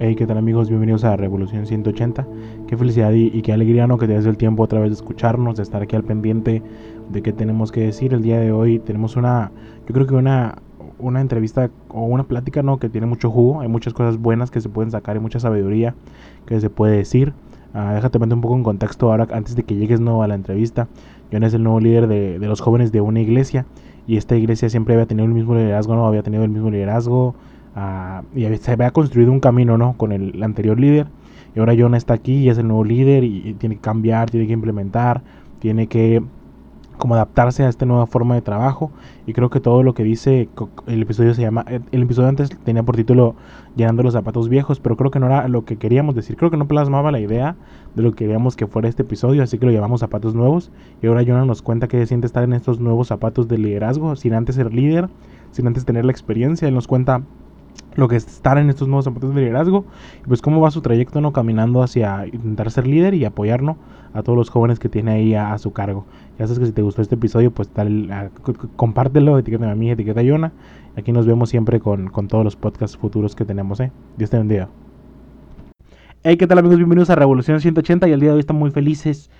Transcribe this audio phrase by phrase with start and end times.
[0.00, 0.68] Hey, ¿qué tal amigos?
[0.68, 2.26] Bienvenidos a Revolución 180.
[2.66, 3.96] Qué felicidad y, qué alegría ¿no?
[3.96, 6.64] que te des el tiempo otra vez de escucharnos, de estar aquí al pendiente
[7.10, 8.12] de qué tenemos que decir.
[8.12, 9.52] El día de hoy tenemos una,
[9.86, 10.56] yo creo que una,
[10.98, 12.80] una entrevista o una plática ¿no?
[12.80, 13.60] que tiene mucho jugo.
[13.60, 15.94] Hay muchas cosas buenas que se pueden sacar y mucha sabiduría
[16.44, 17.32] que se puede decir.
[17.72, 20.24] Uh, déjate meter un poco en contexto ahora antes de que llegues ¿no?
[20.24, 20.88] a la entrevista.
[21.30, 23.64] John es el nuevo líder de, de los jóvenes de una iglesia
[24.08, 27.36] y esta iglesia siempre había tenido el mismo liderazgo, no había tenido el mismo liderazgo
[28.34, 29.94] y se había construido un camino, ¿no?
[29.96, 31.06] Con el anterior líder.
[31.54, 34.46] Y ahora John está aquí y es el nuevo líder y, tiene que cambiar, tiene
[34.46, 35.22] que implementar,
[35.60, 36.22] tiene que
[36.98, 38.92] como adaptarse a esta nueva forma de trabajo
[39.26, 40.48] y creo que todo lo que dice
[40.86, 43.34] el episodio se llama el episodio antes tenía por título
[43.74, 46.56] llenando los zapatos viejos pero creo que no era lo que queríamos decir creo que
[46.56, 47.56] no plasmaba la idea
[47.96, 50.70] de lo que queríamos que fuera este episodio así que lo llamamos zapatos nuevos
[51.02, 54.14] y ahora Jonah nos cuenta que se siente estar en estos nuevos zapatos de liderazgo
[54.14, 55.08] sin antes ser líder
[55.50, 57.22] sin antes tener la experiencia él nos cuenta
[57.96, 59.84] lo que es estar en estos nuevos zapatos de liderazgo
[60.26, 63.76] pues cómo va su trayecto no caminando hacia intentar ser líder y apoyarnos
[64.12, 66.06] a todos los jóvenes que tiene ahí a, su cargo.
[66.38, 68.30] Ya sabes que si te gustó este episodio pues tal,
[68.76, 70.52] compártelo etiqueta a mí etiqueta a Yona.
[70.96, 74.38] Aquí nos vemos siempre con, con todos los podcasts futuros que tenemos eh Dios te
[74.38, 74.68] bendiga.
[76.22, 78.70] Hey qué tal amigos bienvenidos a Revolución 180 y el día de hoy estamos muy
[78.70, 79.30] felices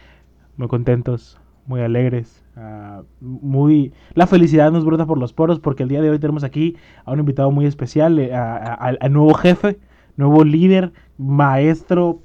[0.56, 5.88] muy contentos muy alegres Ah, muy la felicidad nos brota por los poros porque el
[5.88, 9.80] día de hoy tenemos aquí a un invitado muy especial, eh, al nuevo jefe,
[10.16, 12.20] nuevo líder, maestro,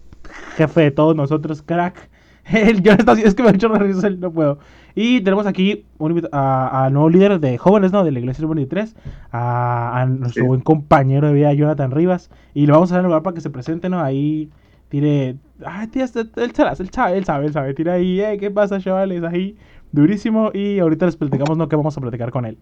[0.55, 2.09] jefe de todos nosotros, crack.
[2.45, 4.59] El, yo es que me ha hecho risa, no puedo.
[4.95, 8.03] Y tenemos aquí un a, nuevo líder de jóvenes, ¿no?
[8.03, 8.95] De la iglesia 23,
[9.31, 12.29] a, a nuestro buen compañero de vida, Jonathan Rivas.
[12.53, 13.99] Y le vamos a dar lugar para que se presente, ¿no?
[14.01, 14.49] Ahí
[14.89, 15.37] tire.
[15.65, 17.73] Ay, tío, él, él, sabe, él sabe, él sabe.
[17.73, 19.23] Tira ahí, eh, ¿qué pasa, chavales?
[19.23, 19.57] Ahí
[19.91, 22.57] durísimo y ahorita les platicamos no qué vamos a platicar con él.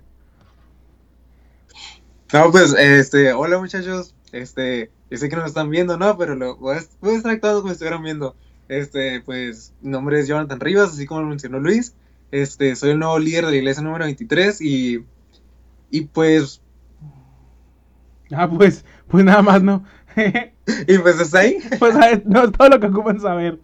[2.34, 6.18] No, pues, este, hola muchachos, este, yo sé que no me están viendo, ¿no?
[6.18, 6.80] Pero lo voy a,
[7.16, 8.36] estar actuando como estuvieran viendo.
[8.68, 11.96] Este, pues, mi nombre es Jonathan Rivas, así como lo mencionó Luis.
[12.32, 15.06] Este, soy el nuevo líder de la iglesia número 23 y,
[15.90, 16.62] y pues...
[18.32, 19.86] Ah, pues, pues nada más, ¿no?
[20.88, 21.58] y pues está ahí.
[21.80, 21.96] Pues
[22.26, 23.60] no es todo lo que ocupan saber.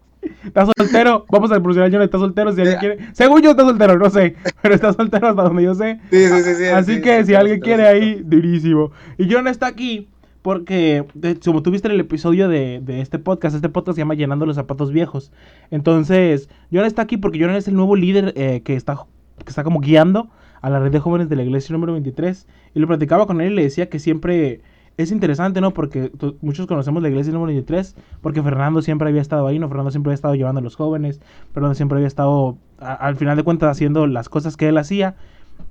[0.45, 1.25] ¿Estás soltero?
[1.29, 2.97] Vamos a evolucionar yo está soltero si alguien quiere.
[3.13, 4.35] Según yo está soltero, no sé.
[4.61, 5.99] Pero está soltero hasta donde yo sé.
[6.09, 6.55] Sí, sí, sí.
[6.55, 8.91] sí Así que si alguien quiere ahí, durísimo.
[9.17, 10.07] Y John está aquí
[10.41, 11.05] porque,
[11.43, 14.45] como tú viste en el episodio de, de, este podcast, este podcast se llama Llenando
[14.45, 15.31] los zapatos viejos.
[15.71, 18.97] Entonces, John está aquí porque John es el nuevo líder eh, que, está,
[19.43, 20.29] que está como guiando
[20.61, 22.47] a la red de jóvenes de la iglesia número 23.
[22.75, 24.61] Y lo platicaba con él y le decía que siempre
[24.97, 25.71] es interesante, ¿no?
[25.71, 26.11] Porque
[26.41, 29.67] muchos conocemos la iglesia número 23, porque Fernando siempre había estado ahí, ¿no?
[29.67, 31.19] Fernando siempre había estado llevando a los jóvenes,
[31.53, 35.15] Fernando siempre había estado, al final de cuentas, haciendo las cosas que él hacía.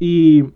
[0.00, 0.46] Y,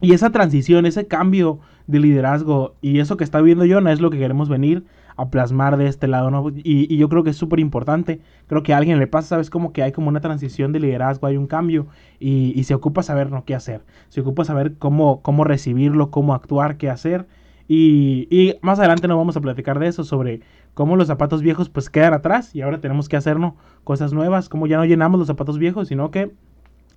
[0.00, 4.10] y esa transición, ese cambio de liderazgo y eso que está viendo Jonah es lo
[4.10, 4.84] que queremos venir
[5.16, 6.48] a plasmar de este lado, ¿no?
[6.50, 8.20] Y, y yo creo que es súper importante.
[8.48, 9.48] Creo que a alguien le pasa, ¿sabes?
[9.48, 11.86] Como que hay como una transición de liderazgo, hay un cambio
[12.18, 13.44] y, y se ocupa saber, ¿no?
[13.44, 13.82] ¿Qué hacer?
[14.08, 17.26] Se ocupa saber cómo, cómo recibirlo, cómo actuar, qué hacer.
[17.66, 20.40] Y, más adelante nos vamos a platicar de eso, sobre
[20.74, 23.54] cómo los zapatos viejos pues quedan atrás y ahora tenemos que hacernos
[23.84, 26.32] cosas nuevas, como ya no llenamos los zapatos viejos, sino que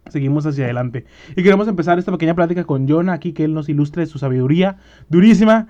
[0.09, 1.05] seguimos hacia adelante.
[1.35, 4.77] Y queremos empezar esta pequeña plática con Jonah aquí, que él nos ilustre su sabiduría
[5.09, 5.67] durísima,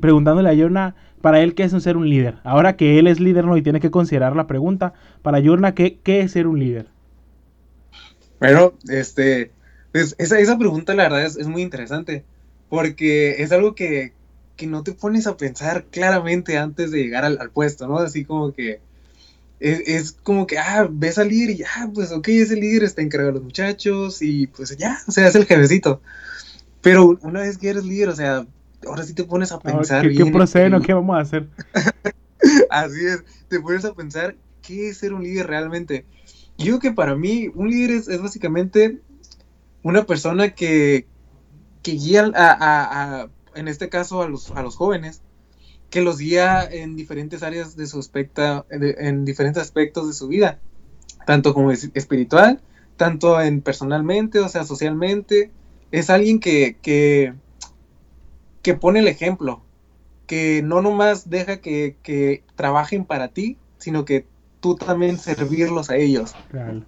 [0.00, 2.36] preguntándole a Jonah para él qué es ser un líder.
[2.44, 3.56] Ahora que él es líder ¿no?
[3.56, 6.86] y tiene que considerar la pregunta, para Jonah, ¿qué, qué es ser un líder?
[8.40, 9.50] Bueno, este,
[9.92, 12.24] pues esa, esa pregunta la verdad es, es muy interesante,
[12.68, 14.12] porque es algo que,
[14.60, 17.96] que no te pones a pensar claramente antes de llegar al, puesto, ¿no?
[17.96, 18.82] Así como que
[19.58, 23.32] es, como que, ah, ves al líder y ya, pues ok, ese líder está encargado
[23.32, 26.02] de los muchachos y pues ya, o sea, es el jefecito.
[26.82, 28.46] Pero una vez que eres líder, o sea,
[28.86, 30.06] ahora sí te pones a pensar.
[30.06, 30.78] ¿Qué, ¿qué procede?
[30.82, 31.48] ¿Qué vamos a hacer?
[32.70, 36.04] Así es, te pones a pensar qué es ser un líder realmente.
[36.58, 38.98] Yo que para mí, un líder es, básicamente
[39.82, 41.06] una persona que,
[41.82, 45.22] que guía a en este caso a los, a los jóvenes,
[45.90, 50.60] que los guía en diferentes áreas de su aspecto, en diferentes aspectos de su vida,
[51.26, 52.60] tanto como espiritual,
[52.96, 55.50] tanto en personalmente, o sea, socialmente.
[55.90, 57.34] Es alguien que, que,
[58.62, 59.62] que pone el ejemplo,
[60.26, 64.26] que no nomás deja que, que trabajen para ti, sino que
[64.60, 66.34] tú también servirlos a ellos.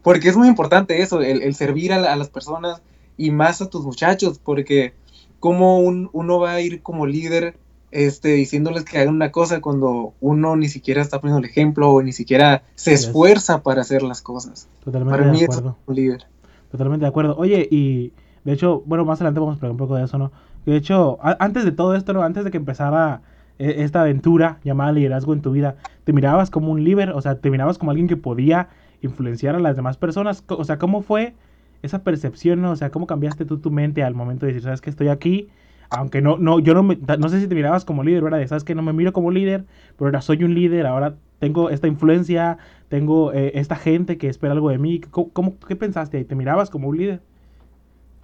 [0.02, 2.82] Porque es muy importante eso, el, servir a, a, las personas
[3.16, 4.94] y más a tus muchachos, porque
[5.42, 7.56] cómo uno va a ir como líder
[7.90, 12.00] este, diciéndoles que hagan una cosa cuando uno ni siquiera está poniendo el ejemplo o
[12.00, 14.68] ni siquiera se esfuerza para hacer las cosas.
[14.84, 15.76] Totalmente de acuerdo.
[15.84, 16.26] un líder.
[16.70, 17.36] Totalmente de acuerdo.
[17.36, 18.12] Oye, y
[18.44, 20.30] de hecho, bueno, más adelante vamos a hablar un poco de eso, ¿no?
[20.64, 22.22] De hecho, antes de todo esto, ¿no?
[22.22, 23.22] Antes de que empezara
[23.58, 25.74] e, esta aventura llamada liderazgo en tu vida,
[26.04, 27.10] ¿te mirabas como un líder?
[27.10, 28.68] O sea, ¿te mirabas como alguien que podía
[29.00, 30.44] influenciar a las demás personas?
[30.46, 31.34] O sea, ¿cómo fue
[31.82, 32.64] esa percepción?
[32.64, 35.50] O sea, ¿cómo cambiaste tú tu mente al momento de decir, sabes que estoy aquí?
[35.90, 38.46] Aunque no, no, yo no, me, no sé si te mirabas como líder, ¿verdad?
[38.46, 39.66] sabes que no me miro como líder,
[39.98, 42.56] pero ahora soy un líder, ahora tengo esta influencia,
[42.88, 45.00] tengo eh, esta gente que espera algo de mí.
[45.00, 46.24] ¿Cómo, ¿Qué pensaste ahí?
[46.24, 47.20] ¿Te mirabas como un líder?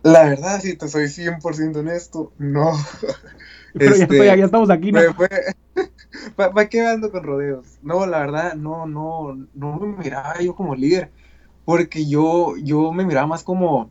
[0.03, 2.73] La verdad, si te soy 100% honesto, no.
[3.75, 5.01] Pero ya, este, ya, estamos aquí, ¿no?
[6.37, 7.79] ¿Para qué ando con rodeos?
[7.83, 11.11] No, la verdad, no, no, no me miraba yo como líder,
[11.69, 13.91] porque yo, yo me miraba más como,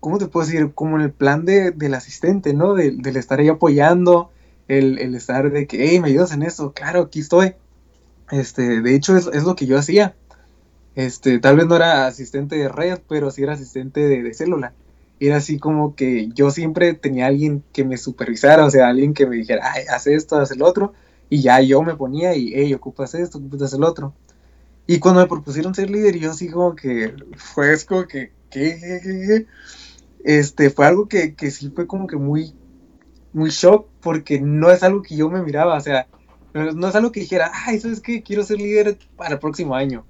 [0.00, 0.72] ¿cómo te puedo decir?
[0.72, 2.72] Como en el plan de, del asistente, ¿no?
[2.72, 4.30] del estar ahí apoyando,
[4.68, 7.56] el, el, estar de que, hey, me ayudas en eso, claro, aquí estoy.
[8.30, 10.16] Este, de hecho, es, es, lo que yo hacía.
[10.94, 14.72] Este, tal vez no era asistente de red, pero sí era asistente de, de célula
[15.20, 19.26] era así como que yo siempre tenía alguien que me supervisara, o sea, alguien que
[19.26, 20.94] me dijera, ay, haz esto, haz el otro,
[21.28, 24.14] y ya yo me ponía y, hey, ocupas esto, ocupas el otro.
[24.86, 29.46] Y cuando me propusieron ser líder, yo así como que, fue como que, ¿qué?
[30.24, 32.54] Este, fue algo que, que sí fue como que muy,
[33.32, 36.06] muy shock, porque no es algo que yo me miraba, o sea,
[36.54, 38.22] no es algo que dijera, ay, ¿sabes qué?
[38.22, 40.04] Quiero ser líder para el próximo año.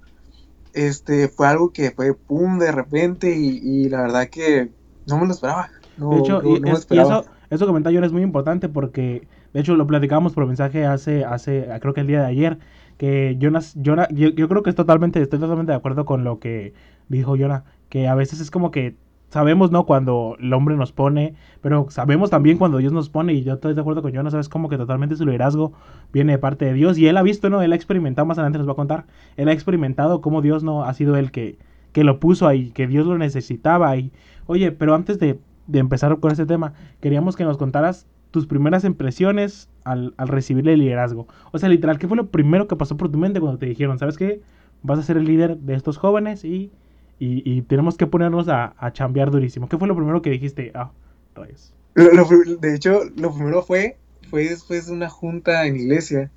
[0.73, 4.69] Este, fue algo que fue pum de repente y, y la verdad que
[5.07, 5.69] no me lo esperaba.
[5.97, 6.61] de hecho, y,
[6.99, 11.67] eso, eso comentario es muy importante porque, de hecho, lo platicamos por mensaje hace, hace,
[11.81, 12.59] creo que el día de ayer,
[12.97, 16.73] que Jonas, yo, yo creo que es totalmente, estoy totalmente de acuerdo con lo que
[17.09, 18.95] dijo Jonah, que a veces es como que
[19.29, 19.85] sabemos, ¿no?
[19.85, 23.73] Cuando el hombre nos pone, pero sabemos también cuando Dios nos pone, y yo estoy
[23.73, 25.73] de acuerdo con Jonah, sabes como que totalmente su liderazgo
[26.13, 27.61] viene de parte de Dios, y él ha visto, ¿no?
[27.61, 29.05] Él ha experimentado, más adelante nos va a contar,
[29.35, 31.57] él ha experimentado cómo Dios no ha sido el que,
[31.91, 34.11] que lo puso ahí, que Dios lo necesitaba, y
[34.47, 35.39] Oye, pero antes de,
[35.73, 41.25] empezar con este tema, queríamos que nos contaras tus primeras impresiones al, recibir el liderazgo.
[41.53, 43.97] O sea, literal, ¿qué fue lo primero que pasó por tu mente cuando te dijeron,
[43.97, 44.41] sabes qué?
[44.83, 46.69] Vas a ser el líder de estos jóvenes y,
[47.17, 49.69] y, tenemos que ponernos a, a, chambear durísimo.
[49.69, 50.73] ¿Qué fue lo primero que dijiste?
[50.75, 50.91] Ah,
[51.33, 51.73] rayos.
[51.95, 53.95] de hecho, lo primero fue,
[54.29, 56.29] fue después de una junta en iglesia.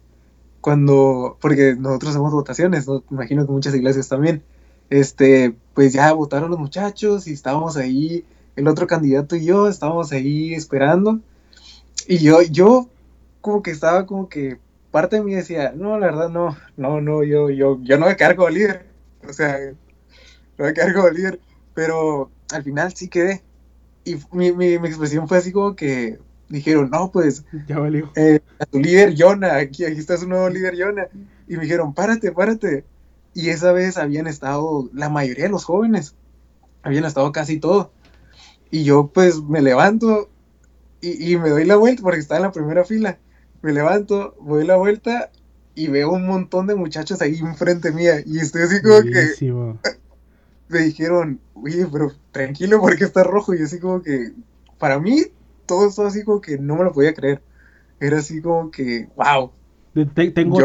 [0.61, 3.03] Cuando, porque nosotros hacemos votaciones, ¿no?
[3.11, 4.45] imagino que muchas iglesias también
[4.91, 8.25] este, pues ya votaron los muchachos y estábamos ahí,
[8.57, 11.21] el otro candidato y yo estábamos ahí esperando.
[12.11, 12.89] Y yo, yo
[13.43, 14.59] como que estaba como que
[14.91, 18.17] parte de mí decía, no, la verdad no, no, no, yo, yo, yo no me
[18.17, 18.87] cargo líder.
[19.29, 19.59] O sea,
[20.57, 21.39] no me cargo líder.
[21.75, 23.43] Pero al final sí quedé.
[24.05, 26.19] Y mi, mi, expresión fue así como que
[26.49, 28.11] dijeron, no, pues, ya valió.
[28.17, 31.09] Eh, a tu líder Yona, aquí, aquí está su nuevo líder Yona.
[31.47, 32.87] Y me dijeron, párate, párate.
[33.35, 36.15] Y esa vez habían estado la mayoría de los jóvenes,
[36.83, 37.93] habían estado casi todo.
[38.71, 40.31] Y yo pues me levanto
[41.01, 43.19] y, me doy la vuelta porque estaba en la primera fila.
[43.63, 45.31] Me levanto, voy la vuelta
[45.75, 48.21] y veo un montón de muchachos ahí enfrente mía.
[48.25, 49.91] Y estoy así como que...
[50.69, 53.55] Me dijeron, oye, pero tranquilo porque está rojo.
[53.55, 54.33] Y así como que,
[54.79, 55.23] para mí,
[55.67, 57.43] todo esto así como que no me lo podía creer.
[58.01, 59.51] Era así como que, wow,
[60.35, 60.59] tengo,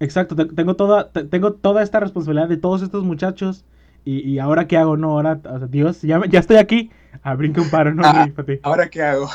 [0.00, 3.64] Exacto, tengo toda, tengo toda esta responsabilidad de todos estos muchachos.
[4.04, 6.90] Y, ahora qué hago, no, ahora, Dios, ya, ya estoy aquí.
[7.22, 8.28] A brinca un paro, no, ah,
[8.62, 9.28] Ahora qué hago.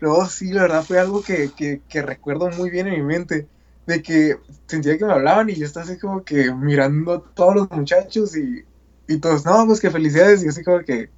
[0.00, 3.48] No, sí, la verdad fue algo que, recuerdo muy bien en mi mente.
[3.86, 7.54] De que sentía que me hablaban y yo estaba así como que mirando a todos
[7.54, 8.64] los muchachos y,
[9.08, 10.42] y todos, no, pues que felicidades.
[10.44, 11.10] Y así como que,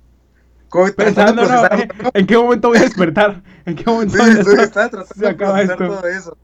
[0.97, 1.43] Pensando,
[2.13, 3.43] ¿en qué momento voy a despertar?
[3.65, 6.37] ¿En qué momento sí, tratando de procesar todo eso.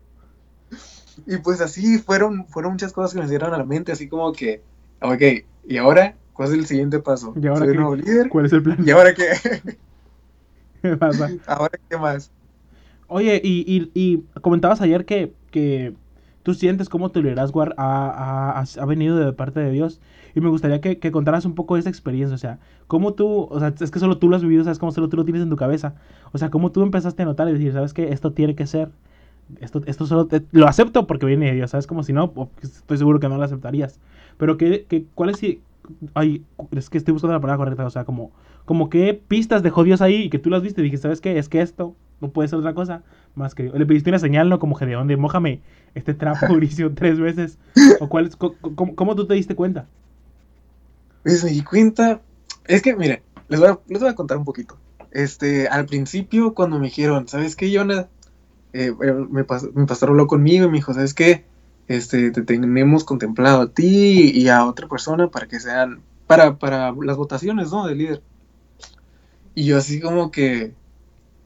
[1.27, 4.33] Y pues así fueron, fueron muchas cosas que me dieron a la mente, así como
[4.33, 4.63] que,
[5.01, 7.35] ok, ¿y ahora cuál es el siguiente paso?
[7.41, 8.29] ¿Y ahora ¿Soy nuevo líder?
[8.29, 8.79] ¿Cuál es el plan?
[8.85, 9.27] ¿Y ahora qué?
[10.83, 11.31] ¿Qué pasa?
[11.47, 12.31] ¿Ahora qué más?
[13.09, 15.95] Oye, y, y, comentabas ayer que, que
[16.43, 20.01] tú sientes cómo tu liderazgo ha, ha, ha, venido de parte de Dios.
[20.35, 22.35] Y me gustaría que, que, contaras un poco de esa experiencia.
[22.35, 24.93] O sea, cómo tú, o sea, es que solo tú lo has vivido, sabes cómo
[24.93, 25.95] solo tú lo tienes en tu cabeza.
[26.33, 28.91] O sea, cómo tú empezaste a notar y decir, sabes que esto tiene que ser
[29.61, 31.87] esto, esto solo lo acepto porque viene de Dios, ¿sabes?
[31.87, 33.99] Como si no, estoy seguro que no lo aceptarías.
[34.39, 35.61] Pero que, que ¿cuál es si...
[36.15, 38.33] Ay, es que estoy buscando la palabra correcta, o sea, como,
[38.65, 41.39] como qué pistas dejó Dios ahí y que tú las viste y dijiste, ¿sabes qué?
[41.39, 43.03] Es que esto no puede ser otra cosa
[43.35, 43.65] más que...
[43.65, 44.59] Le pediste una señal, ¿no?
[44.59, 45.61] Como Gedeón de, mójame
[45.95, 47.59] este trapo griso tres veces.
[48.01, 49.87] ¿O cuál es, cómo, tú te diste cuenta?
[51.25, 52.21] Pues me di cuenta...
[52.67, 54.79] Es que, mire, les voy a, les voy a contar un poquito.
[55.11, 58.09] Este, al principio cuando me dijeron, ¿sabes qué, Jonah?
[58.73, 58.93] Eh,
[59.31, 61.45] mi, pastor habló conmigo y me dijo, ¿sabes qué?
[61.93, 66.93] Este, te tenemos contemplado a ti y a otra persona para que sean, para, para
[66.93, 67.87] las votaciones, ¿no?
[67.87, 68.23] De líder.
[69.55, 70.75] Y yo así como que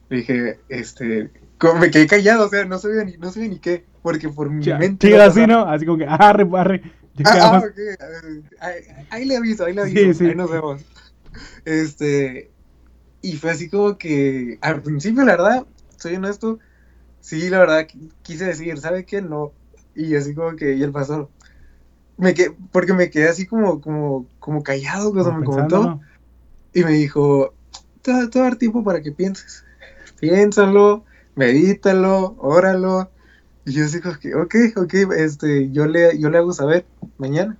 [0.09, 3.85] dije, este, como me quedé callado, o sea, no sabía ni, no sabía ni qué,
[4.01, 5.07] porque por mi mente...
[5.07, 5.47] Sí, así.
[5.47, 5.61] ¿no?
[5.65, 6.81] Así como que, arre, arre.
[7.23, 7.63] Ah, ah, Llegamos.
[7.65, 10.25] ok, eh, ahí, ahí le aviso, ahí le Sí, aviso, sí.
[10.25, 10.81] ahí nos vemos.
[11.65, 12.51] Este,
[13.21, 16.59] y fue así como que, al principio, la verdad, soy honesto,
[17.19, 19.21] sí, la verdad, qui- quise decir, ¿sabe qué?
[19.21, 19.56] No,
[19.97, 21.29] y así como que, y el pastor,
[22.17, 25.99] me quedé, porque me quedé así como, como, como callado cuando Como me comentó,
[26.73, 27.53] y me dijo,
[28.01, 29.65] te va te va a dar tiempo para que pienses,
[30.19, 31.03] piénsalo,
[31.35, 33.09] medítalo, óralo,
[33.65, 36.85] y yo así como que, ok, ok, este, yo le, yo le hago saber
[37.17, 37.57] mañana.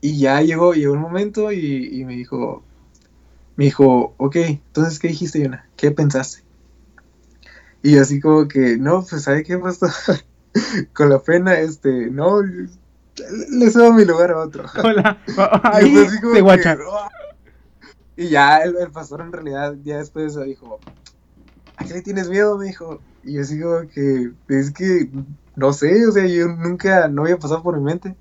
[0.00, 2.62] Y ya llegó, llegó un momento y, y me dijo,
[3.56, 5.68] me dijo, ok, entonces, ¿qué dijiste, Yona?
[5.76, 6.42] ¿Qué pensaste?
[7.82, 9.86] Y yo así como que, no, pues, ¿sabe qué pasó?
[10.92, 14.64] Con la pena, este, no, le, cedo mi lugar a otro.
[14.82, 15.18] Hola.
[16.34, 16.76] Que, guacha.
[18.16, 20.78] Y ya el, el pastor en realidad, ya después dijo,
[21.76, 22.58] ¿a qué le tienes miedo?
[22.58, 23.00] Me dijo.
[23.24, 25.08] Y yo como que, es que,
[25.54, 28.16] no sé, o sea, yo nunca, no había pasado por mi mente.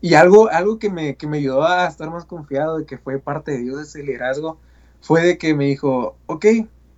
[0.00, 3.18] Y algo, algo que me, que me ayudó a estar más confiado de que fue
[3.18, 4.58] parte de Dios ese liderazgo,
[5.00, 6.44] fue de que me dijo, ok,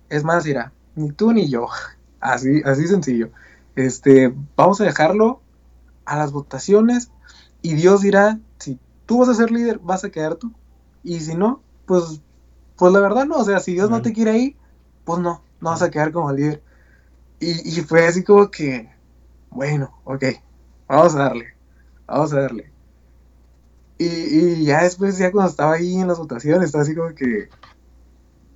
[0.09, 1.67] es más, mira, ni tú ni yo,
[2.19, 3.29] así, así sencillo.
[3.77, 5.39] Este, vamos a dejarlo
[6.03, 7.11] a las votaciones
[7.61, 10.51] y Dios dirá, si tú vas a ser líder, vas a quedar tú.
[11.03, 12.19] Y si no, pues,
[12.75, 14.57] pues la verdad no, o sea, si Dios no te quiere ahí,
[15.05, 16.63] pues no, no vas a quedar como líder.
[17.39, 18.89] Y, y fue así como que,
[19.51, 20.23] bueno, ok,
[20.87, 21.53] vamos a darle,
[22.07, 22.71] vamos a darle.
[23.99, 27.49] Y, y ya después, ya cuando estaba ahí en las votaciones, estaba así como que,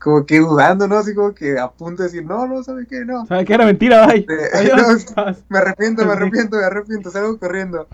[0.02, 0.98] como que dudando, ¿no?
[0.98, 3.06] Así como que a punto de decir, no, no, ¿sabe qué?
[3.06, 3.26] No.
[3.28, 4.08] ¿Sabes qué era mentira?
[4.08, 4.26] Bye.
[4.28, 5.06] Eh, Adiós.
[5.50, 7.88] Me arrepiento, me arrepiento, me arrepiento, salgo corriendo.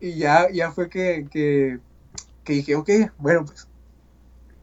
[0.00, 1.78] Y ya, ya fue que, que,
[2.42, 3.68] que dije, ok, bueno, pues,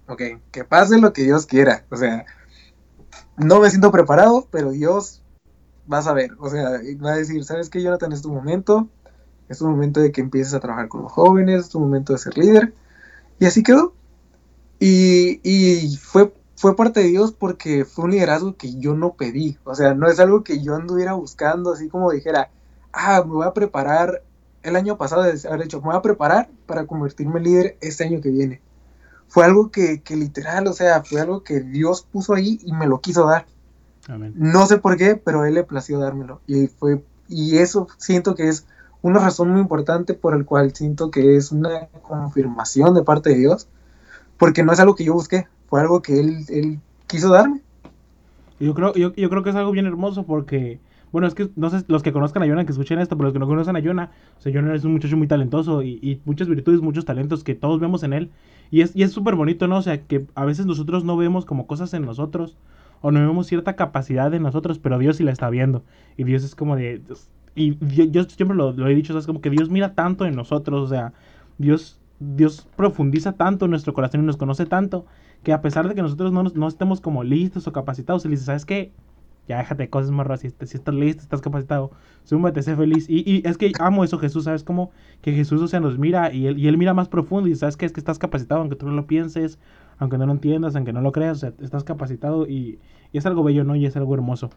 [0.08, 0.22] ok,
[0.52, 1.86] que pase lo que Dios quiera.
[1.90, 2.26] O sea,
[3.38, 5.24] no me siento preparado, pero Dios
[5.92, 6.32] va a saber.
[6.40, 8.12] O sea, va a decir, ¿sabes qué, Jonathan?
[8.12, 8.90] Es tu momento.
[9.48, 12.20] Es tu momento de que empieces a trabajar con los jóvenes, es tu momento de
[12.20, 12.74] ser líder.
[13.40, 13.94] Y así quedó.
[14.80, 19.58] Y, y fue, fue parte de Dios porque fue un liderazgo que yo no pedí.
[19.64, 22.50] O sea, no es algo que yo anduviera buscando, así como dijera,
[22.92, 24.24] ah, me voy a preparar.
[24.62, 28.06] El año pasado, de haber dicho, me voy a preparar para convertirme en líder este
[28.06, 28.62] año que viene.
[29.28, 32.88] Fue algo que, que literal, o sea, fue algo que Dios puso ahí y me
[32.88, 33.46] lo quiso dar.
[34.08, 34.34] Amén.
[34.38, 36.40] No sé por qué, pero a él le plació dármelo.
[36.48, 38.66] Y fue, y eso siento que es
[39.02, 43.36] una razón muy importante por el cual siento que es una confirmación de parte de
[43.36, 43.68] Dios.
[44.38, 47.62] Porque no es algo que yo busqué, algo que él, él quiso darme.
[48.60, 50.80] Yo creo, yo, yo creo que es algo bien hermoso porque,
[51.12, 53.34] bueno, es que no sé, los que conozcan a Yona, que escuchen esto, pero los
[53.34, 56.22] que no conocen a Yona, o sea, Yona es un muchacho muy talentoso y, y
[56.26, 58.32] muchas virtudes, muchos talentos que todos vemos en él.
[58.72, 59.78] Y es y es súper bonito, ¿no?
[59.78, 62.58] O sea, que a veces nosotros no vemos como cosas en nosotros
[63.02, 65.84] o no vemos cierta capacidad en nosotros, pero Dios sí la está viendo.
[66.18, 67.02] Y Dios es como de...
[67.54, 70.36] Y yo, yo siempre lo, lo he dicho, es como que Dios mira tanto en
[70.36, 71.14] nosotros, o sea,
[71.58, 75.06] Dios, Dios profundiza tanto en nuestro corazón y nos conoce tanto
[75.44, 78.32] que a pesar de que nosotros no, nos- no estemos como listos o capacitados, Él
[78.32, 78.92] dice, ¿sabes qué?
[79.48, 81.92] Ya déjate cosas morro, si, si estás listo, estás capacitado,
[82.24, 83.10] súmate, sé feliz.
[83.10, 84.64] Y, es que amo eso, Jesús, ¿sabes?
[84.64, 87.76] Como que Jesús, o nos mira y él, y él mira más profundo y ¿sabes
[87.76, 87.86] qué?
[87.86, 89.60] Es que estás capacitado, aunque tú no lo pienses,
[89.98, 92.80] aunque no lo entiendas, aunque no lo creas, o sea, estás capacitado y,
[93.12, 93.76] es algo bello, ¿no?
[93.76, 94.50] Y es algo hermoso.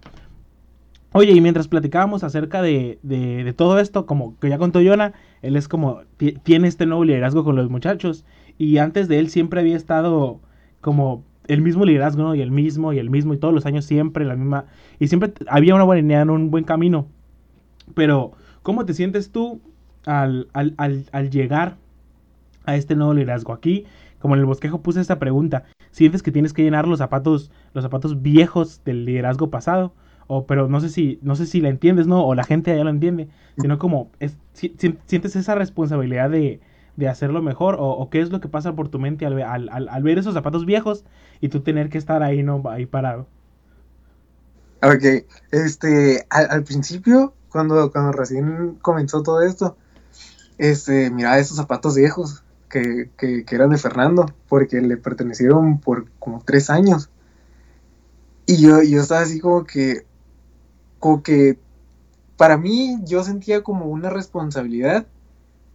[1.13, 5.15] Oye, y mientras platicábamos acerca de, de, de todo esto, como que ya contó Yona,
[5.41, 8.25] él es como, ti- tiene este nuevo liderazgo con los muchachos.
[8.59, 10.41] Y antes de él siempre había estado
[10.81, 12.35] como el mismo liderazgo, ¿no?
[12.35, 14.67] Y el mismo, y el mismo, y todos los años siempre la misma.
[14.99, 17.07] Y siempre había una buena idea, un buen camino.
[17.95, 19.61] Pero, ¿cómo te sientes tú
[20.07, 20.75] al, al,
[21.13, 21.77] al, llegar
[22.65, 23.53] a este nuevo liderazgo?
[23.53, 23.85] Aquí,
[24.19, 27.85] como en el bosquejo puse esta pregunta, ¿sientes que tienes que llenar los zapatos, los
[27.85, 29.95] zapatos viejos del liderazgo pasado?
[30.29, 32.25] O, pero no sé si, no sé si la entiendes, ¿no?
[32.27, 34.75] O la gente ya lo entiende, sino como es, si-
[35.07, 36.61] sientes esa responsabilidad de,
[36.97, 40.03] de hacerlo mejor, o, qué es lo que pasa por tu mente al, al, al,
[40.03, 41.05] ver esos zapatos viejos
[41.41, 42.45] y tú tener que estar ahí.
[42.71, 43.27] Ahí parado.
[44.83, 49.77] Ok, este, al, principio, cuando, cuando recién comenzó todo esto,
[50.59, 56.11] este, miraba esos zapatos viejos que, que, que eran de Fernando, porque le pertenecieron por
[56.19, 57.11] como tres años.
[58.47, 60.07] Y yo, yo estaba así como que,
[60.99, 61.59] como que,
[62.37, 65.07] para mí, yo sentía como una responsabilidad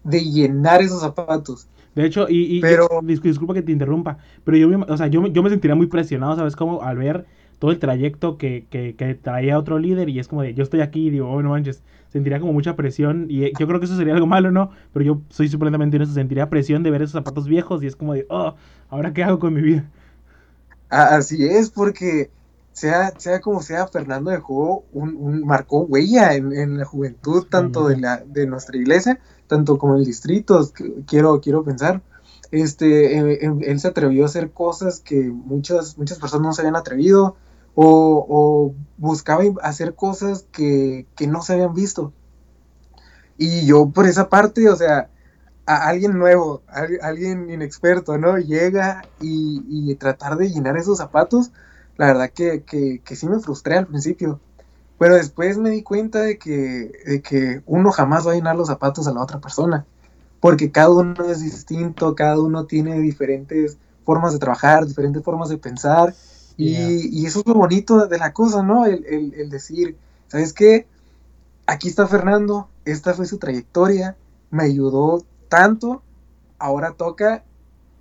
[0.04, 1.68] de llenar esos zapatos.
[1.96, 5.08] De hecho, y, y Pero- dis- disculpa que te interrumpa, pero yo, me- o sea,
[5.08, 6.56] yo, yo me sentiría muy presionado, ¿sabes?
[6.56, 7.26] Como al ver
[7.60, 10.82] todo el trayecto que, que, que traía otro líder y es como de, yo estoy
[10.82, 13.86] aquí y digo, oh, no manches, sentiría como mucha presión y eh, yo creo que
[13.86, 14.72] eso sería algo malo, ¿no?
[14.94, 18.14] Pero yo soy supremamente honesto, sentiría presión de ver esos zapatos viejos y es como
[18.14, 18.56] de, oh,
[18.90, 19.92] ¿ahora qué hago con mi vida?
[20.90, 22.32] Así es, porque
[22.72, 27.98] sea, sea como sea, Fernando dejó un, un marcó huella en, la juventud, tanto de,
[27.98, 29.20] la, de nuestra iglesia,
[29.52, 30.72] tanto como en el distrito,
[31.06, 32.02] quiero, quiero pensar.
[32.52, 36.62] Este, eh, em, él, se atrevió a hacer cosas que muchas, muchas personas no se
[36.62, 37.36] habían atrevido,
[37.76, 42.14] o, o buscaba hacer cosas que, que no se habían visto.
[43.38, 45.10] Y yo por esa parte, o sea,
[45.66, 46.62] a alguien nuevo,
[47.02, 48.38] alguien inexperto, ¿no?
[48.38, 51.52] Llega y, y, tratar de llenar esos zapatos,
[51.98, 54.40] la verdad que, que, sí me frustré al principio.
[55.02, 58.68] Pero después me di cuenta de que, de que uno jamás va a llenar los
[58.68, 59.84] zapatos a la otra persona.
[60.40, 65.58] Porque cada uno es distinto, cada uno tiene diferentes formas de trabajar, diferentes formas de
[65.58, 66.14] pensar.
[66.56, 66.76] Y,
[67.20, 68.86] y, eso es lo bonito de la cosa, ¿no?
[68.86, 70.86] El, el, el decir, ¿sabes qué?
[71.66, 74.16] Aquí está Fernando, esta fue su trayectoria,
[74.52, 76.04] me ayudó tanto,
[76.60, 77.44] ahora toca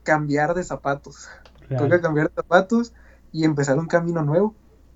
[0.02, 1.30] cambiar de zapatos.
[1.78, 2.92] Toca cambiar de zapatos
[3.33, 4.54] y empezar un camino nuevo.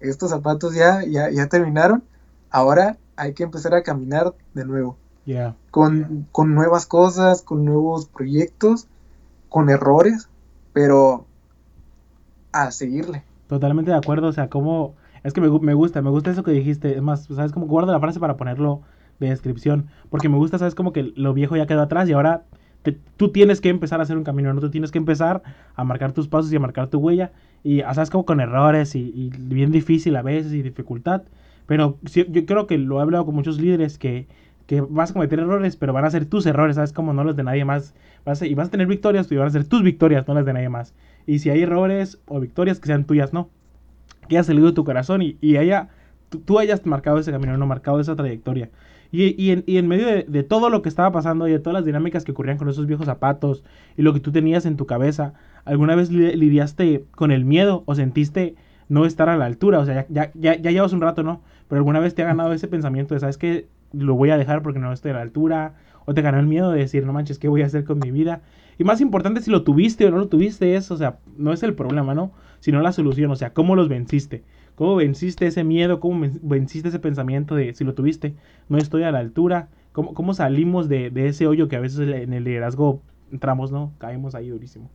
[0.08, 2.04] Estos zapatos ya, ya, ya terminaron,
[2.50, 4.96] ahora hay que empezar a caminar de nuevo.
[5.70, 8.88] Con, con nuevas cosas, con nuevos proyectos,
[9.49, 10.28] con errores,
[10.73, 11.26] pero
[12.52, 13.25] a seguirle.
[13.46, 14.94] Totalmente de acuerdo, o sea, como...
[15.23, 16.94] Es que me, me, gusta, me gusta eso que dijiste.
[16.96, 18.82] Es más, ¿sabes cómo guardo la frase para ponerlo
[19.18, 19.88] de descripción.
[20.11, 20.75] Porque me gusta, ¿sabes?
[20.75, 22.44] Como que lo viejo ya quedó atrás y ahora
[23.16, 24.61] tú tienes que empezar a hacer un camino, ¿no?
[24.61, 25.42] Tú tienes que empezar
[25.75, 27.32] a marcar tus pasos y a marcar tu huella.
[27.64, 28.11] Y, ¿sabes?
[28.11, 31.23] Como con errores y, bien difícil a veces y dificultad.
[31.66, 34.28] Pero yo creo que lo he hablado con muchos líderes que,
[34.66, 36.92] que vas a cometer errores, pero van a ser tus errores, ¿sabes?
[36.92, 37.94] Como no los de nadie más.
[38.25, 40.52] Vas y vas a tener victorias, y van a ser tus victorias, no las de
[40.52, 40.94] nadie más.
[41.26, 43.49] Y si hay errores o victorias, que sean tuyas, no.
[44.28, 45.88] Que haya salido de tu corazón y, y haya,
[46.44, 48.71] tú, hayas marcado ese camino, no marcado esa trayectoria.
[49.16, 52.33] Y, en, medio de, todo lo que estaba pasando y de todas las dinámicas que
[52.33, 53.62] ocurrían con esos viejos zapatos
[53.97, 57.94] y lo que tú tenías en tu cabeza, ¿alguna vez lidiaste con el miedo o
[57.94, 58.54] sentiste
[58.88, 59.78] no estar a la altura?
[59.78, 61.42] O sea, ya, ya, ya, llevas un rato, ¿no?
[61.68, 63.66] Pero alguna vez te ha ganado ese pensamiento de, ¿sabes qué?
[63.92, 65.75] Lo voy a dejar porque no estoy a la altura.
[66.06, 68.10] O te ganó el miedo de decir, no manches, ¿qué voy a hacer con mi
[68.10, 68.43] vida?
[68.78, 71.62] Y más importante, si lo tuviste o no lo tuviste, es, o sea, no es
[71.62, 72.32] el problema, ¿no?
[72.60, 74.43] Sino la solución, o sea, cómo los venciste.
[74.75, 76.00] ¿Cómo venciste ese miedo?
[76.00, 78.34] ¿Cómo venciste ese pensamiento de, si lo tuviste,
[78.69, 79.69] no estoy a la altura?
[79.93, 83.93] ¿Cómo, cómo salimos de, ese hoyo que a veces en el liderazgo entramos, ¿no?
[83.99, 84.91] Caemos ahí durísimo.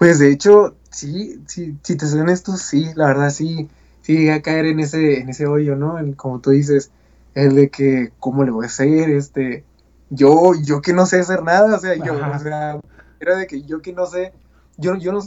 [0.00, 3.68] Pues de hecho, sí, sí, si te soy honesto, sí, la verdad sí,
[4.00, 5.98] sí llegué a caer en ese, en ese hoyo, ¿no?
[6.16, 6.90] como tú dices,
[7.34, 9.10] el de que, ¿cómo le voy a hacer?
[9.10, 9.62] Este,
[10.08, 12.80] yo, yo que no sé hacer nada, o sea, yo, o sea,
[13.20, 14.32] era de que yo que no sé,
[14.78, 15.20] yo, yo no,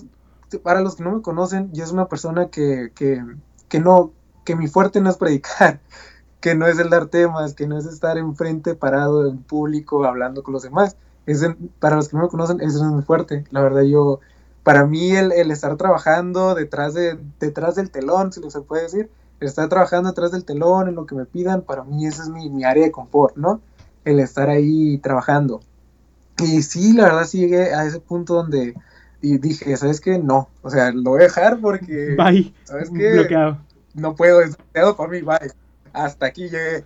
[0.64, 3.24] para los que no me conocen, yo soy una persona que, que,
[3.70, 4.12] que no,
[4.44, 5.82] que mi fuerte no es predicar,
[6.42, 10.42] que no es el dar temas, que no es estar enfrente parado en público hablando
[10.42, 10.98] con los demás.
[11.28, 11.46] Es
[11.80, 13.46] para los que no me conocen, eso no es muy fuerte.
[13.52, 14.20] La verdad, yo,
[14.64, 18.84] para mí el, el, estar trabajando detrás, de, detrás del telón, si lo se puede
[18.84, 22.24] decir, el estar trabajando detrás del telón en lo que me pidan, para mí esa
[22.24, 23.62] es mi, mi área de confort, ¿no?
[24.06, 25.62] El estar ahí trabajando.
[26.40, 28.74] Y sí, la verdad sí llegué a ese punto donde
[29.24, 30.18] y dije, ¿sabes qué?
[30.18, 32.16] No, o sea, lo voy a dejar porque...
[32.18, 32.54] Bye.
[32.66, 33.14] ¿Sabes qué?
[33.14, 33.58] Bloqueado.
[33.94, 35.52] No puedo, es bloqueado para mí, bye.
[35.94, 36.84] Hasta aquí llegué.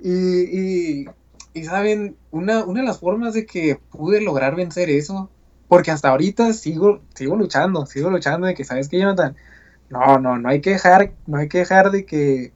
[0.00, 1.08] Y,
[1.54, 2.16] y, ¿saben?
[2.30, 5.28] Una, una de las formas de que pude lograr vencer eso,
[5.72, 9.34] porque hasta ahorita sigo, sigo luchando, sigo luchando de que, ¿sabes qué, Jonathan?
[9.88, 12.52] No, no, no hay que dejar, no hay que dejar de que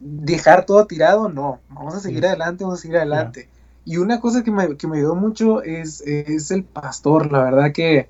[0.00, 3.48] dejar todo tirado, no, vamos a seguir adelante, vamos a seguir adelante.
[3.84, 7.70] Y una cosa que me, que me ayudó mucho es, es el pastor, la verdad
[7.70, 8.08] que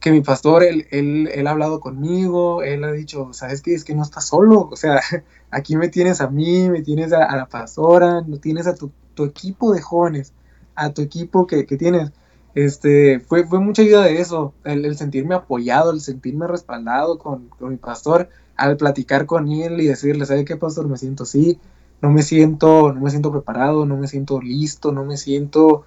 [0.00, 3.74] que mi pastor, él, él, él, ha hablado conmigo, él ha dicho, ¿sabes qué?
[3.74, 5.00] Es que no estás solo, o sea,
[5.52, 9.24] aquí me tienes a mí, me tienes a, la pastora, no tienes a tu, tu,
[9.24, 10.32] equipo de jóvenes,
[10.74, 12.10] a tu equipo que, que tienes.
[12.54, 17.70] Este, fue, fue mucha ayuda de eso, el, sentirme apoyado, el sentirme respaldado con, con,
[17.70, 20.86] mi pastor, al platicar con él y decirle, ¿sabes qué, pastor?
[20.88, 21.58] Me siento así,
[22.02, 25.84] no me siento, no me siento preparado, no me siento listo, no me siento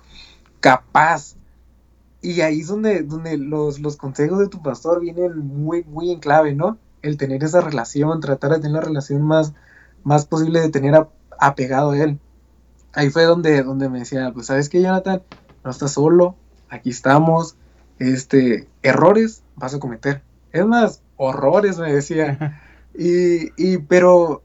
[0.59, 1.35] capaz
[2.25, 6.19] y ahí es donde, donde los, los consejos de tu pastor vienen muy, muy en
[6.19, 6.79] clave, ¿no?
[7.03, 9.53] El tener esa relación, tratar de tener la relación más,
[10.03, 11.07] más posible de tener
[11.39, 12.19] apegado a él.
[12.93, 15.21] Ahí fue donde, donde me decía, pues, ¿sabes qué, Jonathan?
[15.63, 16.35] No estás solo,
[16.75, 17.55] aquí estamos,
[17.99, 20.21] este, errores vas a cometer.
[20.51, 22.61] Es más, horrores, me decía.
[22.97, 24.41] Y, y pero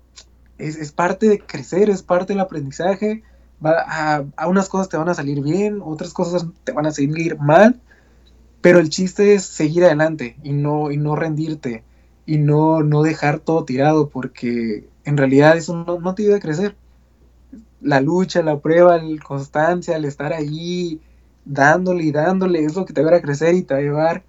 [0.59, 3.23] es, es, parte de crecer, es parte del aprendizaje
[3.63, 7.81] a, unas cosas te van a salir bien, otras cosas te van a salir mal,
[8.61, 11.85] pero el chiste es seguir adelante y no, y no rendirte
[12.27, 16.77] y no, no dejar todo tirado porque en realidad eso no, te ayuda a crecer.
[17.81, 21.01] La lucha, la prueba, la constancia, el estar ahí
[21.45, 24.23] dándole y dándole es lo que te va a crecer y te va a llevar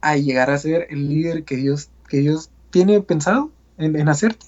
[0.00, 4.46] a llegar a ser el líder que Dios, que Dios tiene pensado en, hacerte.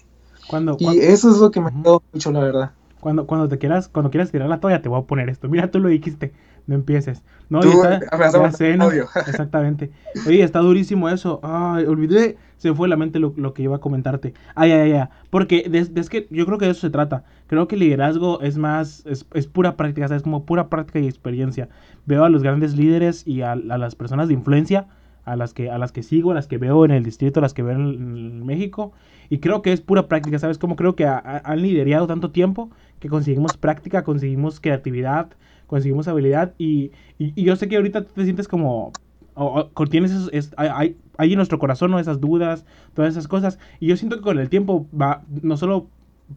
[0.48, 2.72] Cuando, y eso es lo que me ha dado mucho, la verdad.
[3.00, 5.48] Cuando, cuando te quieras, cuando quieras tirar la toalla, te voy a poner esto.
[5.48, 6.32] Mira, tú lo dijiste,
[6.66, 7.22] no empieces.
[7.48, 8.00] No, Tú, está,
[8.32, 8.90] ya sé, ¿no?
[8.90, 9.90] Exactamente.
[10.26, 11.40] Oye, está durísimo eso.
[11.42, 14.34] Ay, olvidé, se fue la mente lo, lo que iba a comentarte.
[14.54, 17.24] Ay, ay, ay, porque es que yo creo que de eso se trata.
[17.48, 21.08] Creo que el liderazgo es más, es, es pura práctica, es como pura práctica y
[21.08, 21.68] experiencia.
[22.06, 24.86] Veo a los grandes líderes y a, a, las personas de influencia,
[25.24, 27.42] a las, que, a las que sigo, a las que veo en el distrito, a
[27.42, 28.92] las que veo en, en México.
[29.28, 30.56] Y creo que es pura práctica, ¿sabes?
[30.56, 32.70] Como creo que han liderado tanto tiempo
[33.00, 35.32] que conseguimos práctica, conseguimos creatividad,
[35.66, 38.92] conseguimos habilidad y, y, yo sé que ahorita te sientes como,
[39.34, 41.98] o, tienes esos, es, hay, hay, en nuestro corazón ¿no?
[41.98, 45.88] esas dudas, todas esas cosas y yo siento que con el tiempo va, no solo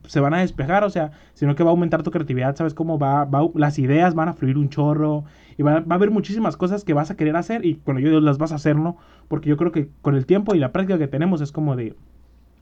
[0.07, 2.99] se van a despejar, o sea, sino que va a aumentar tu creatividad, ¿sabes cómo
[2.99, 5.23] va, va las ideas van a fluir un chorro
[5.57, 8.19] y va, va, a haber muchísimas cosas que vas a querer hacer y cuando yo
[8.19, 8.97] las vas a hacer, ¿no?
[9.27, 11.95] Porque yo creo que con el tiempo y la práctica que tenemos es como de,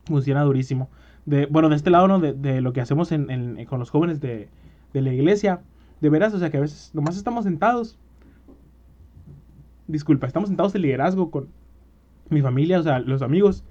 [0.06, 0.90] funciona durísimo.
[1.26, 2.20] De, bueno, de este lado, ¿no?
[2.20, 4.50] De, de lo que hacemos en, con los jóvenes de,
[4.94, 5.62] de la iglesia,
[6.02, 7.98] de veras, o sea que a veces nomás estamos sentados.
[9.88, 11.48] Disculpa, estamos sentados en liderazgo con
[12.30, 13.64] mi familia, o sea, los amigos.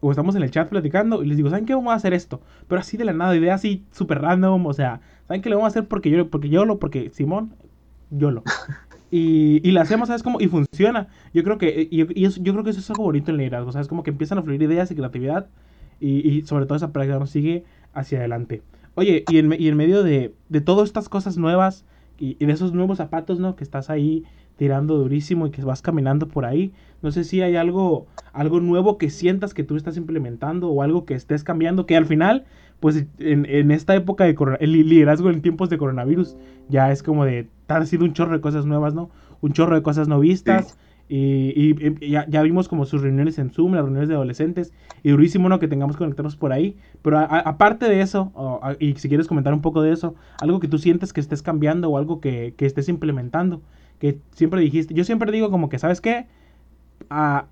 [0.00, 2.40] O estamos en el chat platicando y les digo, ¿saben qué vamos a hacer esto?
[2.68, 5.68] Pero así de la nada, idea así súper random, o sea, ¿saben qué le vamos
[5.68, 5.88] a hacer?
[5.88, 7.54] Porque yo, porque yo lo, porque Simón,
[8.10, 8.42] yo lo.
[9.10, 10.40] Y, y la hacemos, ¿sabes cómo?
[10.40, 11.08] Y funciona.
[11.32, 13.70] Yo creo que, y, y eso, yo creo que eso es algo bonito en liderazgo,
[13.70, 13.88] ¿sabes?
[13.88, 15.46] Como que empiezan a fluir ideas y creatividad
[16.00, 17.64] y, y sobre todo esa práctica nos sigue
[17.94, 18.62] hacia adelante.
[18.94, 21.84] Oye, y en, y en medio de, de todas estas cosas nuevas
[22.18, 23.56] y, de esos nuevos zapatos, ¿no?
[23.56, 24.24] Que estás ahí
[24.56, 26.72] tirando durísimo y que vas caminando por ahí.
[27.02, 31.04] No sé si hay algo, algo nuevo que sientas que tú estás implementando o algo
[31.04, 32.44] que estés cambiando, que al final,
[32.80, 36.36] pues en, en esta época de el liderazgo en tiempos de coronavirus,
[36.68, 39.10] ya es como de, estar haciendo un chorro de cosas nuevas, ¿no?
[39.40, 40.78] Un chorro de cosas no vistas.
[41.08, 44.72] Y, ya, ya, vimos como sus reuniones en Zoom, las reuniones de adolescentes,
[45.04, 45.60] y durísimo ¿no?
[45.60, 46.76] que tengamos que conectarnos por ahí.
[47.02, 48.32] Pero aparte de eso,
[48.80, 51.90] y si quieres comentar un poco de eso, algo que tú sientes que estés cambiando
[51.90, 53.62] o algo que, que estés implementando,
[53.98, 56.26] que siempre dijiste, yo siempre digo como que, ¿sabes qué?
[57.10, 57.46] Ah,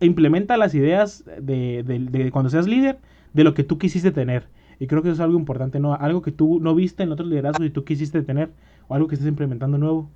[0.00, 2.98] implementa las ideas de, de, de, cuando seas líder
[3.32, 4.48] de lo que tú quisiste tener.
[4.80, 5.94] Y creo que eso es algo importante, ¿no?
[5.94, 8.50] Algo que tú no viste en otros liderazgos y tú quisiste tener,
[8.86, 10.08] o algo que estés implementando nuevo.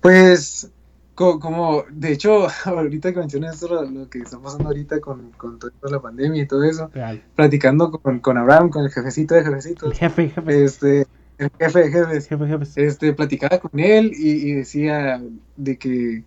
[0.00, 0.70] Pues
[1.14, 5.72] como, de hecho, ahorita que mencionas esto, lo, que está pasando ahorita con, con toda
[5.82, 6.90] la pandemia y todo eso,
[7.34, 9.90] platicando con, con, Abraham, con el jefecito de jefecitos.
[9.90, 10.64] El jefe, jefe.
[10.64, 11.06] Este,
[11.38, 12.28] el jefe de jefes.
[12.28, 12.76] Jefe, jefes.
[12.76, 15.22] Este, platicaba con él y, y, decía
[15.56, 16.24] de que,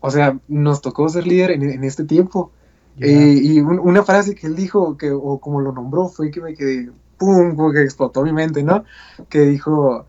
[0.00, 2.52] o sea, nos tocó ser líder en, en este tiempo.
[3.00, 6.40] Eh, y un, una frase que él dijo, que, o como lo nombró, fue que
[6.40, 8.84] me quedé, pum, como que explotó mi mente, ¿no?
[9.28, 10.06] Que dijo,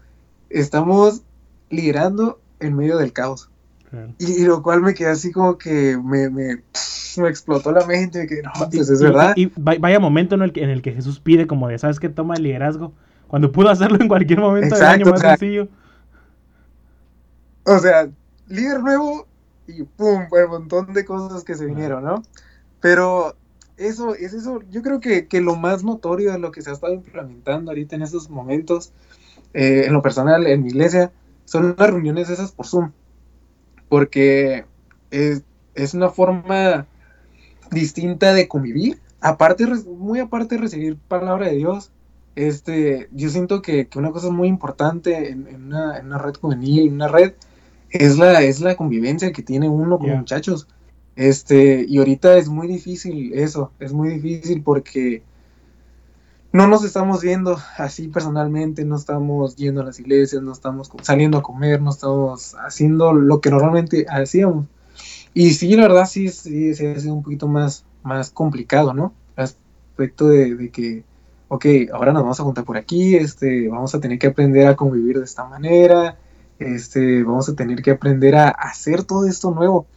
[0.50, 1.24] estamos
[1.70, 3.50] liderando en medio del caos.
[4.18, 6.64] Y, lo cual me quedé así como que me, me,
[7.18, 9.34] me explotó la mente, que no, pues es verdad.
[9.38, 12.10] Y, vaya momento en el, que, en el que Jesús pide como de, ¿sabes qué?
[12.10, 12.94] Toma el liderazgo,
[13.36, 15.68] cuando pudo hacerlo en cualquier momento del año más sencillo.
[17.66, 18.08] O sea,
[18.48, 19.28] líder nuevo
[19.68, 22.24] y pum, un montón de cosas que se vinieron, ¿no?
[22.80, 23.36] Pero
[23.76, 26.74] eso, es eso, yo creo que, que, lo más notorio de lo que se ha
[26.74, 28.94] estado implementando ahorita en estos momentos,
[29.54, 31.12] eh, en lo personal, en mi iglesia,
[31.44, 32.94] son las reuniones esas por Zoom
[33.90, 34.64] porque
[35.12, 35.44] es,
[35.74, 36.88] es una forma
[37.70, 41.92] distinta de convivir, aparte, muy aparte de recibir palabra de Dios,
[42.36, 46.36] este, yo siento que, que una cosa muy importante en, en, una, en, una, red
[46.36, 47.34] juvenil, en una red,
[47.90, 50.18] es la, es la convivencia que tiene uno con yeah.
[50.18, 50.68] muchachos.
[51.16, 55.24] Este, y ahorita es muy difícil eso, es muy difícil porque
[56.52, 61.38] no nos estamos viendo así personalmente, no estamos yendo a las iglesias, no estamos saliendo
[61.38, 64.66] a comer, no estamos haciendo lo que normalmente hacíamos.
[65.34, 69.14] Y sí, la verdad sí, sí, sí ha sido un poquito más, más complicado, ¿no?
[69.36, 71.04] Aspecto de, de, que,
[71.48, 74.76] ok, ahora nos vamos a juntar por aquí, este, vamos a tener que aprender a
[74.76, 76.18] convivir de esta manera,
[76.60, 79.88] este, vamos a tener que aprender a, hacer todo esto nuevo.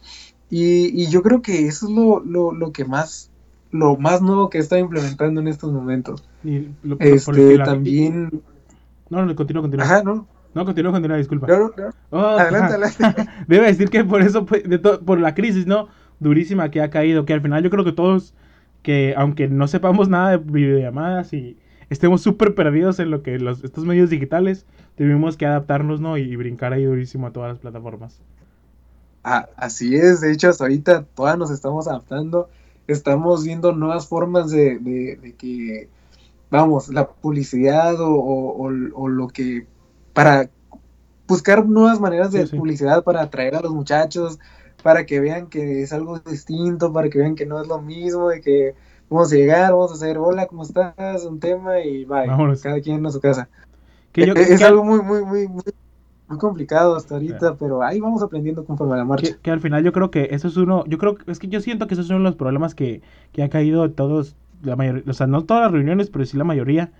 [0.49, 3.29] Y, y, yo creo que eso es lo, lo, lo que más
[3.71, 6.23] lo más nuevo que está implementando en estos momentos.
[6.43, 7.65] Y lo, este, la...
[7.65, 8.41] también...
[9.09, 9.85] No, no, continúa, continúa.
[9.85, 10.27] Ajá, no.
[10.53, 11.47] No, continúa, continúa, disculpa.
[11.47, 11.73] No, no,
[12.09, 13.29] Oh, adelante, adelante.
[13.47, 15.87] Debe decir que por eso, pues, de por la crisis, ¿no?
[16.19, 18.33] Durísima que ha caído, que al final yo creo que todos,
[18.89, 21.57] que aunque no sepamos nada de videollamadas y
[21.91, 26.17] estemos súper perdidos en lo que los, estos medios digitales, tuvimos que adaptarnos, ¿no?
[26.17, 28.19] Y, y brincar ahí durísimo a todas las plataformas.
[29.23, 32.49] Ah, así es, de hecho hasta ahorita todas nos estamos adaptando
[32.91, 35.89] estamos viendo nuevas formas de, de, de que,
[36.49, 39.67] vamos, la publicidad o, o, o, lo que,
[40.13, 40.49] para
[41.27, 42.57] buscar nuevas maneras de sí, sí.
[42.57, 44.39] publicidad para atraer a los muchachos,
[44.81, 48.29] para que vean que es algo distinto, para que vean que no es lo mismo,
[48.29, 48.75] de que
[49.09, 51.25] vamos a llegar, vamos a hacer, hola, ¿cómo estás?
[51.25, 52.27] Un tema y bye,
[52.61, 53.49] cada quien a su casa.
[54.11, 55.63] Que yo, es, algo muy, muy, muy, muy,
[56.37, 59.37] complicado hasta ahorita, pero ahí vamos aprendiendo conforme a la marcha.
[59.41, 61.87] Que, al final yo creo que eso es uno, yo creo, es que yo siento
[61.87, 63.01] que eso es uno de los problemas que,
[63.33, 66.43] que ha caído todos, la mayoría, o sea, no todas las reuniones, pero sí la
[66.43, 66.91] mayoría.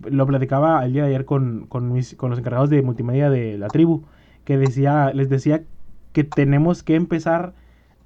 [0.00, 3.56] Lo platicaba el día de ayer con, con, mis, con los encargados de multimedia de
[3.58, 4.02] la tribu,
[4.44, 5.62] que decía, les decía
[6.14, 7.52] que tenemos que empezar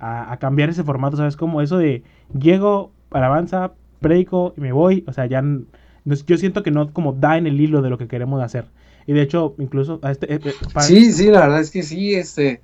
[0.01, 1.37] a, cambiar ese formato, ¿sabes?
[1.37, 2.03] Como eso de
[2.37, 5.43] llego, alabanza, predico y me voy, o sea, ya
[6.05, 8.67] yo siento que no como da en el hilo de lo que queremos hacer.
[9.07, 10.35] Y de hecho, incluso a este...
[10.35, 12.61] Eh, eh, sí, sí, la verdad es que sí, este...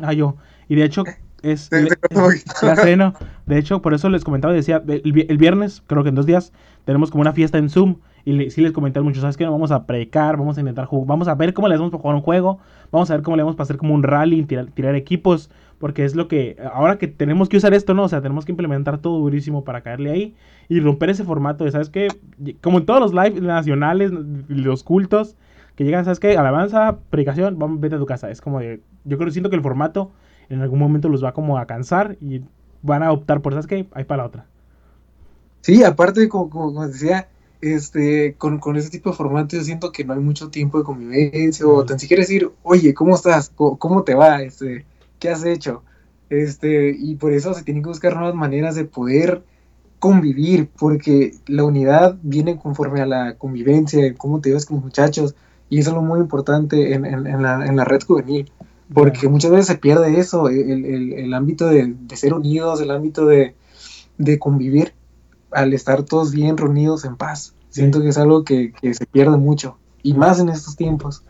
[0.00, 0.36] ah, yo.
[0.68, 1.04] Y de hecho,
[1.42, 1.68] es...
[3.46, 6.52] De hecho, por eso les comentaba, decía, el, viernes, creo que en dos días,
[6.84, 7.96] tenemos como una fiesta en Zoom.
[8.24, 9.46] Y sí les comenté mucho, ¿sabes qué?
[9.46, 12.16] Vamos a predicar, vamos a intentar jugar, vamos a ver cómo le hacemos para jugar
[12.16, 12.58] un juego,
[12.90, 16.14] vamos a ver cómo le vamos para hacer como un rally, tirar, equipos, porque es
[16.14, 18.04] lo que, ahora que tenemos que usar esto, ¿no?
[18.04, 20.34] O sea, tenemos que implementar todo durísimo para caerle ahí
[20.68, 22.08] y romper ese formato de, ¿sabes qué?
[22.60, 24.12] Como en todos los live nacionales,
[24.48, 25.36] los cultos,
[25.76, 26.36] que llegan, ¿sabes qué?
[26.36, 28.30] Alabanza, predicación, vamos, vete a tu casa.
[28.30, 30.10] Es como de, yo creo, siento que el formato
[30.48, 32.42] en algún momento los va como a cansar y
[32.82, 33.86] van a optar por, ¿sabes qué?
[33.92, 34.46] Ahí para la otra.
[35.60, 37.28] Sí, aparte, como, como decía,
[37.60, 40.84] este, con, con ese tipo de formato yo siento que no hay mucho tiempo de
[40.84, 43.50] convivencia o tan siquiera decir, oye, ¿cómo estás?
[43.54, 44.42] ¿Cómo, te va?
[44.42, 44.84] Este,
[45.18, 45.82] ¿Qué has hecho?
[46.30, 49.42] Este, y por eso se tienen que buscar nuevas maneras de poder
[49.98, 55.34] convivir, porque la unidad viene conforme a la convivencia, cómo te ves con los muchachos,
[55.70, 58.50] y eso es lo muy importante en, en, la, en la, red juvenil,
[58.92, 62.90] porque muchas veces se pierde eso, el, el, el ámbito de, de, ser unidos, el
[62.90, 63.54] ámbito de,
[64.18, 64.94] de, convivir,
[65.52, 67.54] al estar todos bien reunidos en paz.
[67.70, 71.22] Siento que es algo que, que, se pierde mucho, y más en estos tiempos.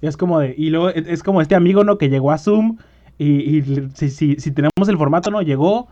[0.00, 1.98] Es como de, y luego es como este amigo, ¿no?
[1.98, 2.78] Que llegó a Zoom,
[3.18, 5.42] y, y si, si, si tenemos el formato, ¿no?
[5.42, 5.88] Llegó,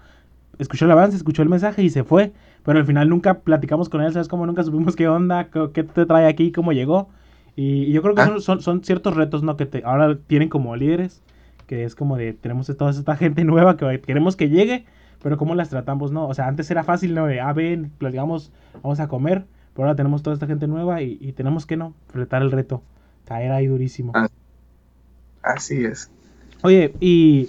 [0.59, 2.33] escuchó el avance, escuchó el mensaje y se fue.
[2.65, 4.29] Pero al final nunca platicamos con él, ¿sabes?
[4.29, 7.09] Como nunca supimos qué onda, qué te trae aquí, cómo llegó.
[7.55, 8.35] Y, yo creo que ah.
[8.41, 9.57] son, son, ciertos retos, ¿no?
[9.57, 11.23] Que te, ahora tienen como líderes,
[11.67, 14.85] que es como de, tenemos toda esta gente nueva que queremos que llegue,
[15.23, 16.29] pero ¿cómo las tratamos, no?
[16.29, 17.27] O sea, antes era fácil, ¿no?
[17.27, 18.53] De, ah, ven, platicamos,
[18.83, 21.95] vamos a comer, pero ahora tenemos toda esta gente nueva y, tenemos que, ¿no?
[22.09, 22.83] Enfrentar el reto,
[23.25, 24.13] caer ahí durísimo.
[24.15, 24.29] Ah,
[25.43, 26.11] así es.
[26.63, 27.49] Oye, y,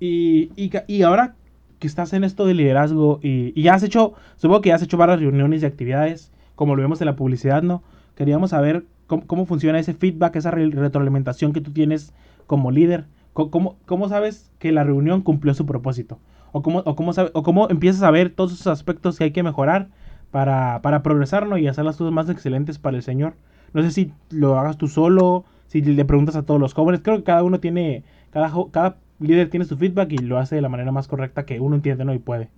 [0.00, 1.34] y, y, y ahora
[1.82, 4.96] que estás en esto de liderazgo y, ya has hecho, supongo que ya has hecho
[4.96, 7.82] varias reuniones y actividades, como lo vemos en la publicidad, ¿no?
[8.14, 12.12] Queríamos saber cómo, funciona ese feedback, esa retroalimentación que tú tienes
[12.46, 13.06] como líder.
[13.32, 16.20] ¿Cómo, cómo sabes que la reunión cumplió su propósito?
[16.52, 19.42] ¿O cómo, o cómo, o cómo empiezas a ver todos esos aspectos que hay que
[19.42, 19.88] mejorar
[20.30, 23.34] para, para progresar y hacer las cosas más excelentes para el Señor?
[23.72, 27.00] No sé si lo hagas tú solo, si le preguntas a todos los jóvenes.
[27.02, 30.60] Creo que cada uno tiene, cada, cada líder tiene su feedback y lo hace de
[30.60, 32.12] la manera más correcta que uno entiende ¿no?
[32.12, 32.50] y puede.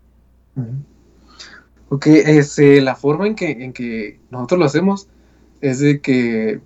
[1.88, 5.08] Ok, este, la forma en que, en que nosotros lo hacemos
[5.60, 6.60] es de que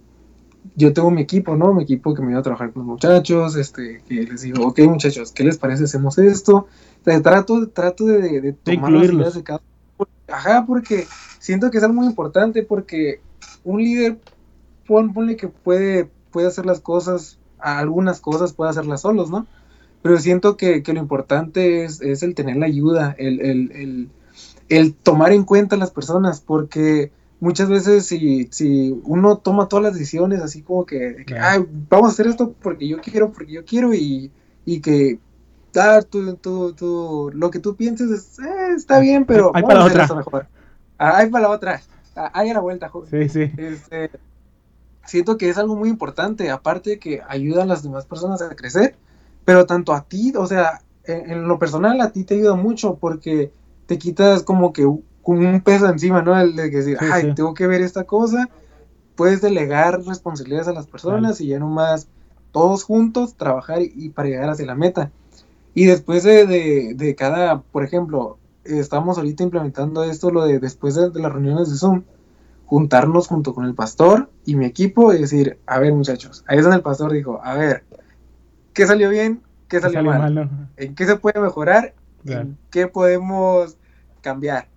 [0.77, 1.73] yo tengo mi equipo, ¿no?
[1.75, 4.81] Mi equipo que me iba a trabajar con los muchachos, este, que les digo, ok
[4.81, 5.85] muchachos, ¿qué les parece?
[5.85, 6.67] Hacemos esto.
[7.03, 9.61] trato, trato de, de, tomar las ideas de cada
[10.29, 11.07] Ajá, porque
[11.39, 13.21] siento que es algo muy importante porque
[13.65, 14.19] un líder,
[14.87, 19.47] pon, ponle que puede, puede hacer las cosas, algunas cosas puede hacerlas solos, ¿no?
[20.03, 24.11] pero siento que, lo importante es, el tener la ayuda, el,
[25.03, 29.95] tomar en cuenta a las personas, porque muchas veces si, si uno toma todas las
[29.95, 31.25] decisiones así como que,
[31.89, 34.31] vamos a hacer esto porque yo quiero, porque yo quiero y,
[34.83, 35.19] que
[35.77, 40.15] ah, tú, lo que tú pienses eh, está bien, pero hay para la otra.
[40.15, 40.47] mejor.
[40.99, 41.81] Ah, hay para la otra.
[42.17, 43.09] Ah, hay a la vuelta, joven.
[43.11, 43.53] Sí, sí.
[43.57, 44.11] Este,
[45.07, 48.55] siento que es algo muy importante, aparte de que ayuda a las demás personas a
[48.57, 48.97] crecer
[49.49, 53.51] pero tanto a ti, o sea, en, lo personal a ti te ayuda mucho porque
[53.87, 54.87] te quitas como que
[55.29, 56.39] un peso encima, ¿no?
[56.39, 58.49] El de decir, ay, tengo que ver esta cosa,
[59.15, 62.09] puedes delegar responsabilidades a las personas y ya nomás
[62.51, 65.11] todos juntos trabajar y, para llegar hacia la meta.
[65.75, 71.33] Y después de, cada, por ejemplo, estamos ahorita implementando esto, lo de después de, las
[71.33, 72.05] reuniones de Zoom,
[72.65, 76.63] juntarnos junto con el pastor y mi equipo y decir, a ver muchachos, ahí es
[76.63, 77.85] donde el pastor dijo, a ver,
[78.73, 83.77] qué salió bien, qué salió, mal, en qué se puede mejorar, en qué podemos
[84.23, 84.69] cambiar.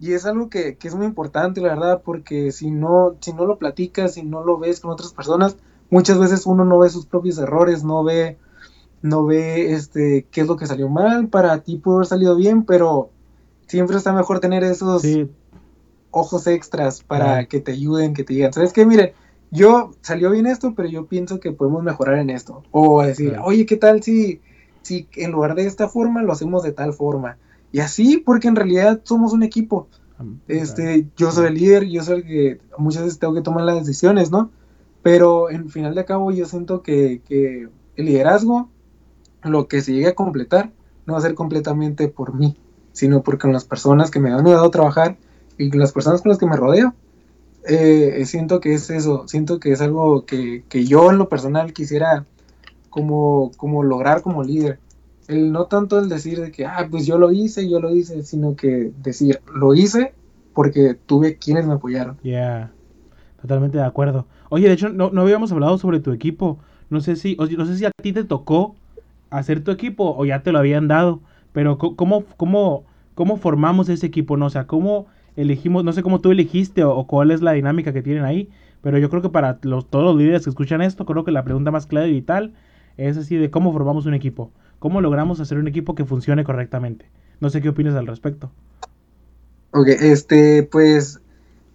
[0.00, 3.58] Y es algo que, es muy importante, la verdad, porque si no, si no lo
[3.58, 5.58] platicas, si no lo ves con otras personas,
[5.90, 8.38] muchas veces uno no ve sus propios errores, no ve,
[9.02, 12.64] no ve este qué es lo que salió mal, para ti pudo haber salido bien,
[12.64, 13.10] pero
[13.66, 15.02] siempre está mejor tener esos
[16.10, 18.86] ojos extras para que te ayuden, que te digan, ¿sabes qué?
[18.86, 19.12] Miren,
[19.50, 22.62] yo salió bien esto, pero yo pienso que podemos mejorar en esto.
[22.70, 24.40] O decir, oye, ¿qué tal si,
[24.80, 27.36] si en lugar de esta forma lo hacemos de tal forma?
[27.72, 29.88] Y así, porque en realidad somos un equipo.
[30.48, 33.78] Este, yo soy el líder, yo soy el que muchas veces tengo que tomar las
[33.78, 34.50] decisiones, ¿no?
[35.02, 38.68] Pero en final de cabo yo siento que, que el liderazgo,
[39.42, 40.72] lo que se llegue a completar,
[41.06, 42.56] no va a ser completamente por mí,
[42.92, 45.16] sino porque con las personas que me han ayudado a trabajar
[45.56, 46.94] y las personas con las que me rodeo,
[47.66, 51.72] eh, siento que es eso, siento que es algo que, que, yo en lo personal
[51.72, 52.24] quisiera
[52.88, 54.78] como, como lograr como líder.
[55.30, 58.22] El, no tanto el decir de que, ah, pues yo lo hice, yo lo hice,
[58.22, 60.12] sino que decir, lo hice
[60.52, 62.18] porque tuve quienes me apoyaron.
[62.22, 62.72] Ya,
[63.40, 64.26] totalmente de acuerdo.
[64.48, 66.58] Oye, de hecho, no, no habíamos hablado sobre tu equipo.
[66.90, 68.74] No sé si, no sé si a ti te tocó
[69.30, 71.20] hacer tu equipo o ya te lo habían dado,
[71.52, 74.36] pero ¿cómo, cómo, cómo formamos ese equipo?
[74.36, 74.46] No?
[74.46, 78.02] O sea, ¿cómo elegimos, no sé cómo tú elegiste o, cuál es la dinámica que
[78.02, 78.48] tienen ahí,
[78.82, 81.44] pero yo creo que para los, todos los líderes que escuchan esto, creo que la
[81.44, 82.54] pregunta más clara y vital
[82.96, 87.06] es así de cómo formamos un equipo, cómo logramos hacer un equipo que funcione correctamente.
[87.38, 88.50] No sé qué opinas al respecto.
[89.70, 91.20] Ok, este, pues,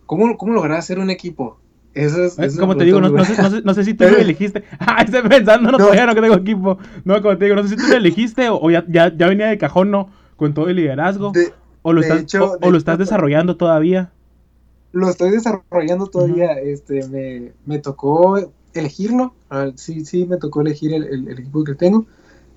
[0.06, 1.58] ¿cómo, cómo lograr hacer un equipo?
[1.94, 4.66] Eso es, eh, como te digo, no, sé, si tú lo elegiste.
[4.80, 6.78] Ah, estoy pensando, no, todavía no que tengo equipo.
[7.06, 9.58] No, como te digo, no sé si tú lo elegiste o, ya, ya, venía de
[9.58, 10.10] cajón, ¿no?
[10.36, 11.32] Con todo el liderazgo.
[11.84, 14.12] o lo estás, o, lo estás desarrollando todavía.
[14.92, 16.60] Lo estoy desarrollando todavía.
[16.60, 19.34] Este, me, me tocó elegirlo.
[19.76, 22.06] sí, sí, me tocó elegir el, el, equipo que tengo.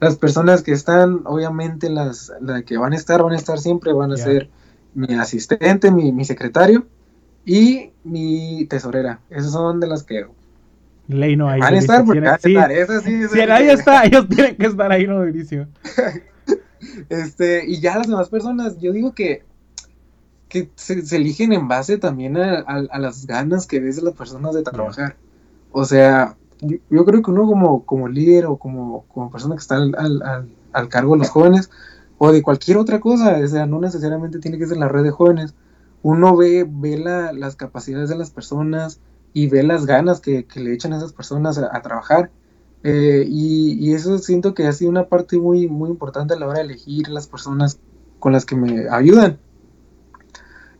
[0.00, 3.92] Las personas que están, obviamente, las, las que van a estar, van a estar siempre,
[3.92, 4.48] van a ser
[4.94, 6.86] mi asistente, mi, mi secretario
[7.44, 9.20] y mi tesorera.
[9.30, 10.26] Esas son de las que
[11.08, 11.60] Ley no hay.
[11.60, 12.70] Van a estar porque van a estar.
[12.70, 15.66] Esas sí, si ahí está, ellos tienen que estar ahí, no, inicio.
[17.08, 19.42] este, y ya las demás personas, yo digo que,
[20.48, 24.54] que se, eligen en base también a, a, las ganas que ves de las personas
[24.54, 25.16] de trabajar.
[25.72, 29.76] O sea, yo, creo que uno como, como líder o como, como persona que está
[29.76, 31.70] al, al, al, cargo de los jóvenes
[32.18, 35.10] o de cualquier otra cosa, o sea, no necesariamente tiene que ser la red de
[35.10, 35.54] jóvenes,
[36.02, 39.00] uno ve, ve la, las capacidades de las personas
[39.32, 42.30] y ve las ganas que, le echan a esas personas a, trabajar.
[42.82, 46.58] Eh, y, eso siento que ha sido una parte muy, muy importante a la hora
[46.58, 47.78] de elegir las personas
[48.18, 49.38] con las que me ayudan.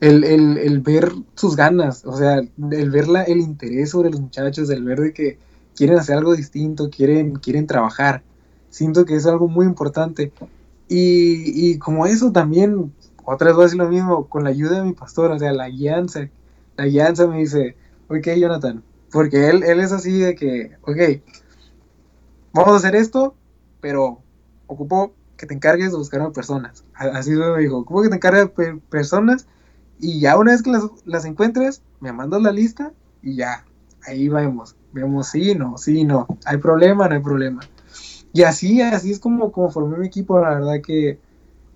[0.00, 5.00] El, ver sus ganas, o sea, el ver el interés sobre los muchachos, el ver
[5.00, 5.38] de que
[5.78, 8.22] quieren hacer algo distinto, quieren, quieren trabajar.
[8.68, 10.32] Siento que es algo muy importante.
[10.88, 12.92] Y, y como eso también
[13.30, 15.52] otra vez voy a decir lo mismo, con la ayuda de mi pastor, o sea,
[15.52, 16.30] la guianza,
[16.76, 17.76] la guianza me dice,
[18.08, 21.22] ok, Jonathan, porque él, él es así de que, ok,
[22.54, 23.34] vamos a hacer esto,
[23.82, 24.22] pero
[24.66, 26.84] ocupo que te encargues de buscar a personas.
[26.94, 29.46] Así me dijo, ocupo que te encargues de personas
[30.00, 33.66] y ya una vez que las, las encuentres, me mandas la lista y ya,
[34.06, 37.60] ahí vemos, vemos sí, no, sí, no, hay problema, no hay problema.
[38.32, 41.18] Y así, así es como, como formé mi equipo, la verdad que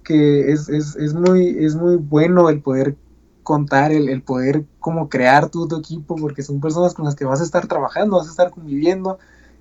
[0.02, 2.96] que es, es, es, muy, es muy bueno el poder
[3.42, 7.24] contar, el, el poder como crear tu, tu, equipo, porque son personas con las que
[7.24, 9.18] vas a estar trabajando, vas a estar conviviendo,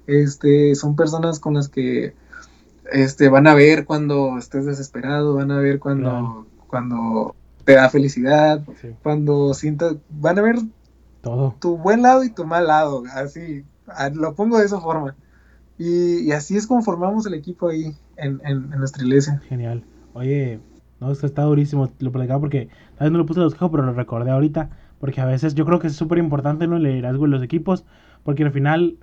[0.07, 2.13] este, son personas con las que
[2.91, 8.63] este, van a ver cuando estés desesperado, van a ver cuando, cuando te da felicidad,
[9.03, 10.57] cuando sientas, van a ver
[11.21, 13.63] todo tu buen lado y tu mal lado, así,
[14.13, 15.15] lo pongo de esa forma.
[15.77, 19.41] Y, y así es como formamos el equipo ahí en, en, en nuestra iglesia.
[19.47, 19.83] Genial.
[20.13, 20.59] Oye,
[20.99, 21.91] no, esto está durísimo.
[21.99, 24.69] Lo platicaba porque tal vez no lo puse en los pero lo recordé ahorita.
[24.99, 26.77] Porque a veces yo creo que es súper importante ¿no?
[26.77, 27.83] el liderazgo en los equipos.
[28.23, 28.97] Porque al final,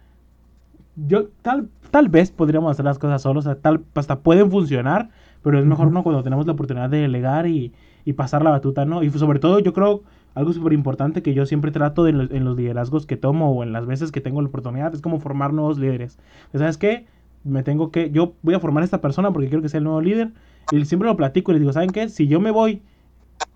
[0.94, 3.46] yo tal, tal vez podríamos hacer las cosas solos.
[3.46, 5.10] O sea, tal, hasta pueden funcionar.
[5.42, 7.72] Pero es mejor no cuando tenemos la oportunidad de delegar y,
[8.04, 9.02] y pasar la batuta, ¿no?
[9.02, 10.04] Y sobre todo, yo creo
[10.38, 13.72] algo súper importante que yo siempre trato de en los, liderazgos que tomo o en
[13.72, 16.16] las veces que tengo la oportunidad es como formar nuevos líderes.
[16.52, 17.06] ¿Sabes qué?
[17.42, 19.84] Me tengo que, yo voy a formar a esta persona porque quiero que sea el
[19.84, 20.30] nuevo líder
[20.70, 22.08] y siempre lo platico y les digo, ¿saben qué?
[22.08, 22.82] Si yo me voy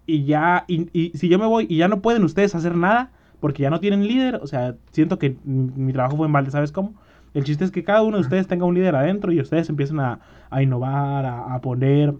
[0.07, 3.63] y ya, y, si yo me voy y ya no pueden ustedes hacer nada, porque
[3.63, 6.95] ya no tienen líder, o sea, siento que mi, trabajo fue en balde, ¿sabes cómo?
[7.33, 10.01] El chiste es que cada uno de ustedes tenga un líder adentro y ustedes empiecen
[10.01, 10.19] a,
[10.61, 12.15] innovar, a, poner,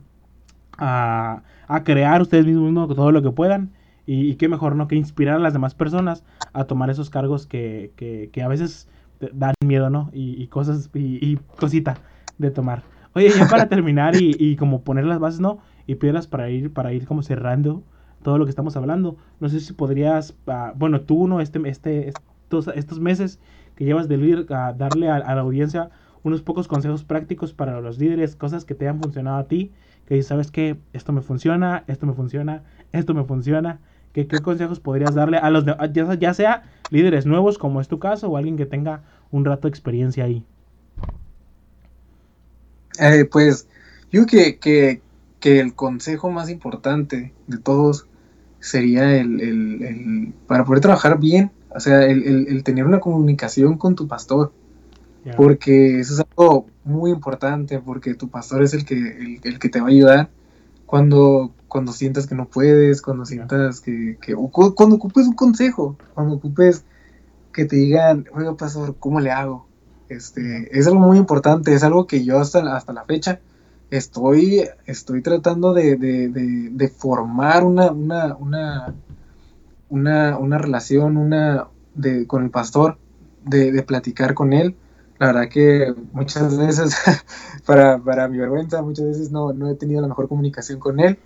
[0.79, 1.43] a,
[1.85, 3.73] crear ustedes mismos todo lo que puedan.
[4.05, 4.89] Y, qué mejor, ¿no?
[4.89, 8.89] Que inspirar a las demás personas a tomar esos cargos que, que, que a veces
[9.33, 10.11] dan miedo, ¿no?
[10.13, 11.99] Y, cosas, y, y cosita
[12.39, 12.83] de tomar.
[13.15, 15.59] Oye, ya para terminar y, y, como poner las bases, ¿no?
[15.87, 17.83] Y piedras para ir, para ir como cerrando
[18.23, 19.17] todo lo que estamos hablando.
[19.41, 21.41] No sé si podrías, uh, bueno, tú, ¿no?
[21.41, 23.41] Este, este, estos, estos meses
[23.77, 25.91] que llevas de líder, a darle a, la audiencia
[26.23, 29.73] unos pocos consejos prácticos para los líderes, cosas que te han funcionado a ti,
[30.07, 33.81] que sabes que esto me funciona, esto me funciona, esto me funciona.
[34.13, 37.89] ¿Qué, qué consejos podrías darle a los de, ya, ya sea líderes nuevos como es
[37.89, 40.45] tu caso o alguien que tenga un rato de experiencia ahí?
[42.99, 43.67] Eh, pues
[44.11, 45.01] yo que, que,
[45.41, 48.07] que, el consejo más importante de todos
[48.61, 53.79] sería el, el, el para poder trabajar bien, o sea, el, el, tener una comunicación
[53.79, 54.53] con tu pastor.
[55.25, 55.37] Yeah.
[55.37, 59.81] Porque eso es algo muy importante, porque tu pastor es el que, el, que te
[59.81, 60.31] va a ayudar
[60.85, 65.97] cuando, cuando sientas que no puedes, cuando sientas que, que o cuando ocupes un consejo,
[66.13, 66.85] cuando ocupes
[67.51, 69.67] que te digan, oiga pastor, ¿cómo le hago?
[70.11, 73.41] Este, es algo muy importante, es algo que yo hasta, hasta la fecha
[73.89, 78.95] estoy, estoy tratando de, de, de, de formar una, una, una,
[79.89, 82.99] una, una relación una de, con el pastor,
[83.47, 84.77] de, platicar con él.
[85.19, 86.97] La verdad que muchas veces,
[87.67, 91.19] para, para, mi vergüenza, muchas veces no, no, he tenido la mejor comunicación con él.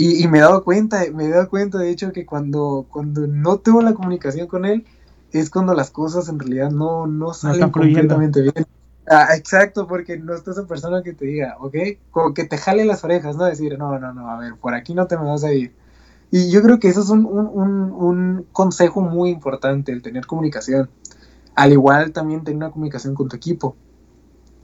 [0.00, 3.26] Y, y, me he dado cuenta, me he dado cuenta de hecho que cuando, cuando
[3.26, 4.86] no tengo la comunicación con él,
[5.30, 8.66] es cuando las cosas en realidad no, no salen no completamente bien.
[9.06, 11.74] Ah, exacto, porque no está esa persona que te diga, ¿ok?
[12.12, 13.44] Como que te jale las orejas, ¿no?
[13.44, 15.74] Decir, no, no, no, a ver, por aquí no te me vas a ir.
[16.30, 20.88] Y yo creo que eso es un, un, un, consejo muy importante, el tener comunicación.
[21.54, 23.76] Al igual también tener una comunicación con tu equipo.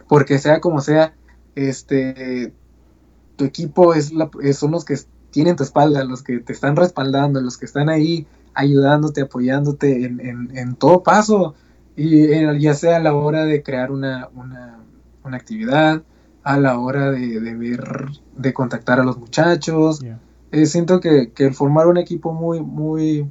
[0.08, 1.14] Porque sea como sea,
[1.54, 2.54] este,
[3.36, 4.96] tu equipo es la, son los que
[5.36, 10.18] tienen tu espalda, los que te están respaldando, los que están ahí ayudándote, apoyándote en,
[10.20, 11.54] en, en todo paso.
[11.94, 14.78] Y eh, ya sea a la hora de crear una, una,
[15.24, 16.02] una actividad,
[16.42, 20.00] a la hora de, de, ver, de contactar a los muchachos.
[20.00, 20.18] Yeah.
[20.52, 23.30] Eh, siento que, que, el formar un equipo muy, muy,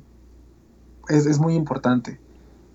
[1.09, 2.19] es, es, muy importante.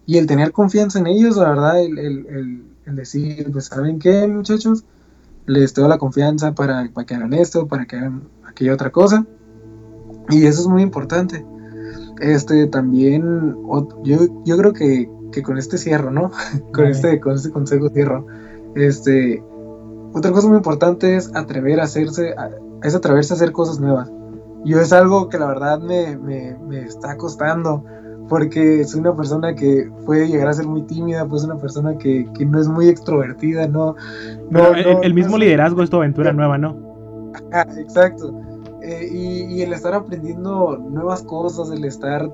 [0.06, 4.00] Y el tener confianza en ellos, la verdad, el, el, el, el decir, pues, ¿saben
[4.00, 4.82] qué, muchachos?
[5.46, 9.26] Les doy la confianza para, para que hagan esto, para que hagan aquella otra cosa.
[10.28, 11.44] Y eso es muy importante.
[12.20, 13.56] Este también,
[14.04, 16.30] yo, yo creo que, que con este cierro, ¿no?
[16.72, 18.26] con, este, con este consejo cierro.
[18.74, 19.42] Este,
[20.12, 22.34] otra cosa muy importante es atrever a hacerse,
[22.82, 24.10] es atreverse a hacer cosas nuevas.
[24.64, 27.82] Yo es algo que la verdad me, me, me está costando,
[28.30, 32.28] porque soy una persona que puede llegar a ser muy tímida, pues una persona que,
[32.32, 33.96] que no es muy extrovertida, ¿no?
[34.50, 36.89] no, el, mismo no liderazgo es tu aventura nueva, ¿no?
[37.76, 38.32] Exacto.
[38.82, 42.30] Eh, y, y el estar aprendiendo nuevas cosas, el estar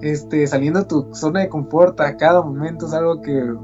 [0.00, 3.54] este, saliendo de tu zona de confort a cada momento es algo que,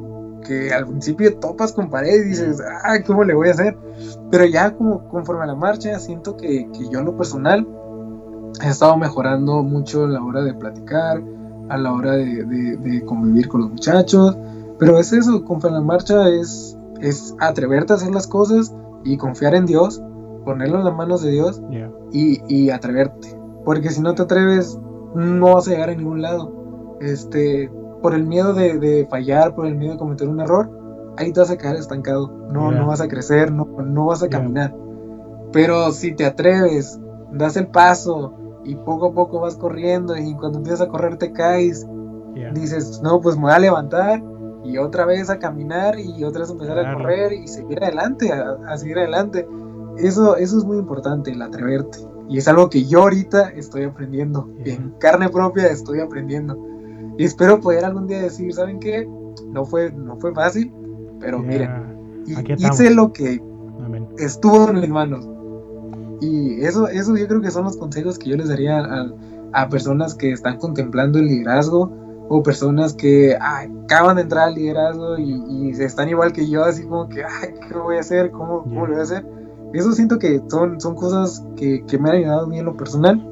[0.46, 3.76] que al principio topas con pared y dices, ah, ¿cómo le voy a hacer?
[4.30, 7.66] Pero ya como conforme a la marcha, siento que, que yo en lo personal
[8.62, 11.22] he estado mejorando mucho a la hora de platicar,
[11.68, 14.36] a la hora de, de, de convivir con los muchachos,
[14.78, 18.74] pero es eso, conforme a la marcha es, es atreverte a hacer las cosas
[19.04, 20.02] y confiar en Dios,
[20.46, 21.90] ponerlo en las manos de Dios yeah.
[22.12, 24.78] y, y atreverte, porque si no te atreves
[25.14, 26.96] no vas a llegar a ningún lado.
[27.00, 27.70] Este,
[28.02, 30.70] por el miedo de, de, fallar, por el miedo de cometer un error,
[31.16, 32.28] ahí te vas a quedar estancado.
[32.50, 32.80] No, yeah.
[32.80, 34.70] no vas a crecer, no, no vas a caminar.
[34.70, 35.50] Yeah.
[35.52, 37.00] Pero si te atreves,
[37.32, 38.34] das el paso
[38.64, 41.86] y poco a poco vas corriendo y cuando empiezas a correr te caes,
[42.52, 44.22] dices, no, pues me voy a levantar
[44.64, 46.90] y otra vez a caminar y otra vez a empezar claro.
[46.90, 49.48] a correr y seguir adelante, a, a seguir adelante.
[49.98, 51.98] Eso, eso es muy importante, el atreverte.
[52.28, 54.48] Y es algo que yo ahorita estoy aprendiendo.
[54.64, 54.74] Yeah.
[54.74, 56.58] En carne propia estoy aprendiendo.
[57.18, 59.08] Y espero poder algún día decir, ¿saben qué?
[59.48, 60.72] No fue, no fue fácil,
[61.20, 61.48] pero yeah.
[62.26, 63.40] miren, hice lo que
[63.84, 64.08] Amén.
[64.18, 65.26] estuvo en mis manos.
[66.20, 69.12] Y eso, eso yo creo que son los consejos que yo les daría a,
[69.52, 71.92] a personas que están contemplando el liderazgo
[72.28, 76.84] o personas que acaban de entrar al liderazgo y, y, están igual que yo, así
[76.84, 78.30] como que, ay, ¿qué voy a hacer?
[78.32, 78.74] ¿Cómo, yeah.
[78.74, 79.35] cómo lo voy a hacer?
[79.72, 82.76] Eso siento que son, son cosas que, que me han ayudado a mí en lo
[82.76, 83.22] personal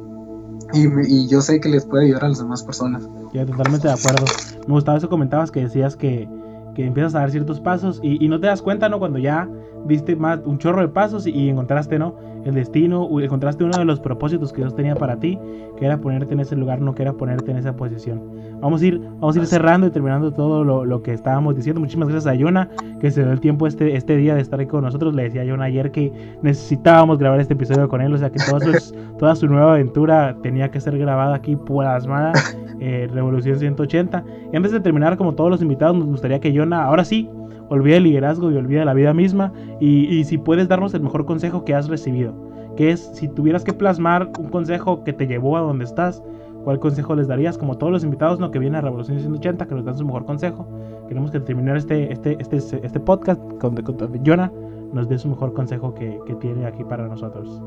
[0.73, 3.09] y, y, yo sé que les puede ayudar a las demás personas.
[3.33, 4.25] Ya, totalmente de acuerdo.
[4.67, 6.29] Me gustaba eso comentabas que decías que,
[6.75, 8.99] que empiezas a dar ciertos pasos y, y, no te das cuenta, ¿no?
[8.99, 9.49] Cuando ya
[9.87, 12.15] diste más un chorro de pasos y, y encontraste, ¿no?
[12.45, 15.39] El destino, encontraste uno de los propósitos que Dios tenía para ti,
[15.79, 18.23] que era ponerte en ese lugar, no que era ponerte en esa posición.
[18.61, 21.81] Vamos a ir, vamos a ir cerrando y terminando todo lo, lo que estábamos diciendo.
[21.81, 22.69] Muchísimas gracias a Yona,
[23.01, 25.15] que se dio el tiempo este, este día de estar aquí con nosotros.
[25.15, 28.39] Le decía a Yona ayer que necesitábamos grabar este episodio con él, o sea que
[28.39, 32.33] toda su, toda su nueva aventura tenía que ser grabada aquí, plasmada,
[32.81, 34.25] eh, Revolución 180.
[34.53, 37.29] Y antes de terminar, como todos los invitados, nos gustaría que Yona, ahora sí,
[37.69, 41.25] olvida el liderazgo y olvida la vida misma y, y, si puedes darnos el mejor
[41.25, 42.35] consejo que has recibido,
[42.77, 46.23] que es si tuvieras que plasmar un consejo que te llevó a donde estás,
[46.65, 47.59] ¿cuál consejo les darías?
[47.59, 48.51] Como todos los invitados ¿no?
[48.51, 50.67] que vienen a Revolución 180, que nos dan su mejor consejo,
[51.09, 54.51] queremos que terminar este, este, este, este podcast con, con, con Jonah
[54.93, 57.61] nos dé su mejor consejo que, que tiene aquí para nosotros.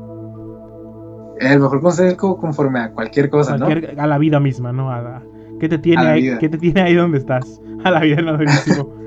[1.40, 3.66] El mejor consejo conforme a cualquier cosa, ¿no?
[3.66, 4.90] A la vida misma, ¿no?
[4.90, 5.22] A la,
[5.60, 7.60] ¿qué, te tiene ahí, ¿Qué te tiene ahí donde estás?
[7.84, 8.90] A la vida no durísimo.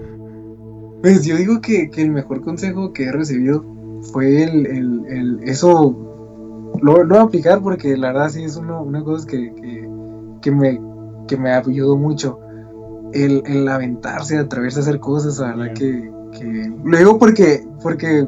[1.01, 3.63] pues yo digo que, que, el mejor consejo que he recibido
[4.11, 5.95] fue el, el, el eso
[6.81, 9.89] lo, lo, voy a aplicar porque la verdad sí es uno, una cosa que, que,
[10.41, 10.81] que, me,
[11.27, 12.39] que me ayudó mucho.
[13.13, 18.25] El, el aventarse, atreverse a hacer cosas, la verdad que, que, Lo digo porque, porque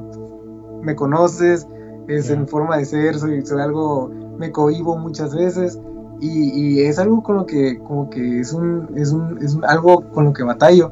[0.82, 1.66] me conoces,
[2.08, 5.80] es en forma de ser, soy, soy algo, me cohibo muchas veces
[6.20, 10.04] y, y, es algo con lo que, como que es un, es un, es algo
[10.12, 10.92] con lo que batallo,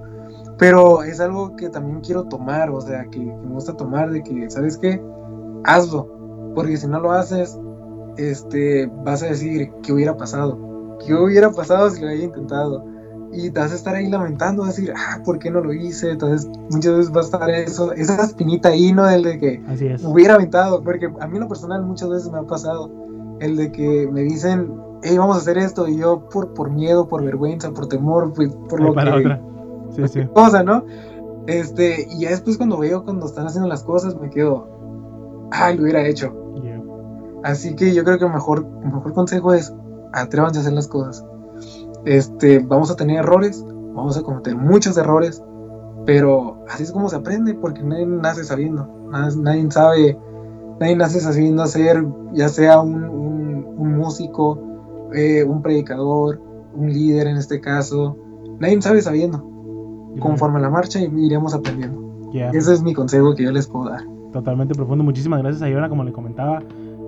[0.62, 4.48] pero es algo que también quiero tomar, o sea, que, me gusta tomar de que,
[4.52, 5.02] ¿sabes qué?
[5.64, 7.60] Hazlo, porque si no lo haces,
[8.18, 11.00] este, vas a decir, ¿qué hubiera pasado?
[11.04, 12.86] ¿Qué hubiera pasado si lo hubiera intentado?
[13.34, 16.12] y te vas a estar ahí lamentando, decir, ah, ¿por qué no lo hice?
[16.12, 19.10] Entonces, muchas veces va a estar eso, esa espinita ahí, ¿no?
[19.10, 19.64] El de que
[20.04, 22.92] hubiera aventado, porque a mí en lo personal muchas veces me ha pasado,
[23.40, 27.08] el de que me dicen, hey, vamos a hacer esto, y yo por, por miedo,
[27.08, 29.42] por vergüenza, por temor, pues, por lo para Otra.
[29.96, 30.26] Sí, sí.
[30.34, 30.86] Cosa, ¿no?
[31.48, 35.84] Este, y ya después cuando veo cuando están haciendo las cosas, me quedo, ay, lo
[35.84, 36.38] hubiera hecho.
[37.44, 39.74] Así que yo creo que el mejor, el mejor consejo es,
[40.14, 41.26] atrévanse a hacer las cosas
[42.06, 43.64] este, vamos a tener errores,
[43.94, 45.44] vamos a cometer muchos errores,
[46.06, 50.18] pero así es como se aprende, porque nadie nace sabiendo, nadie, sabe,
[50.80, 54.60] nadie nace sabiendo hacer, ya sea un, un, músico,
[55.14, 56.42] eh, un predicador,
[56.74, 58.18] un líder en este caso,
[58.60, 59.51] nadie sabe sabiendo.
[60.20, 62.30] Conforme a la marcha iremos aprendiendo.
[62.34, 64.02] Ese es mi consejo que yo les puedo dar.
[64.32, 65.04] Totalmente profundo.
[65.04, 66.62] Muchísimas gracias a Ivana, como le comentaba,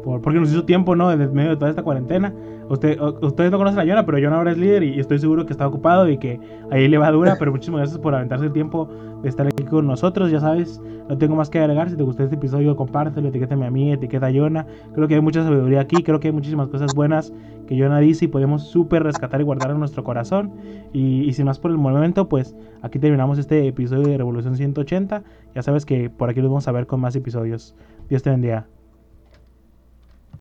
[0.04, 1.12] por, porque nos hizo tiempo, ¿no?
[1.12, 2.34] En medio de toda esta cuarentena.
[2.70, 5.54] Usted, ustedes no conocen a Yona, pero Yona ahora es líder y estoy seguro que
[5.54, 6.40] está ocupado y que
[6.72, 7.36] ahí le va dura.
[7.38, 8.88] Pero muchísimas gracias por aventarse el tiempo
[9.22, 10.32] de estar aquí con nosotros.
[10.32, 11.90] Ya sabes, no tengo más que agregar.
[11.90, 14.66] Si te gustó este episodio, compártelo, etiquétame a mí, etiqueta a Yona.
[14.94, 16.04] Creo que hay mucha sabiduría aquí.
[16.04, 17.34] Creo que hay muchísimas cosas buenas
[17.68, 20.54] que Yona dice y podemos súper rescatar y guardar en nuestro corazón.
[20.94, 25.24] Y, y sin más por el momento, pues aquí terminamos este episodio de Revolución 180.
[25.54, 27.76] Ya sabes que por aquí nos vamos a ver con más episodios.
[28.10, 28.68] Dios te bendiga.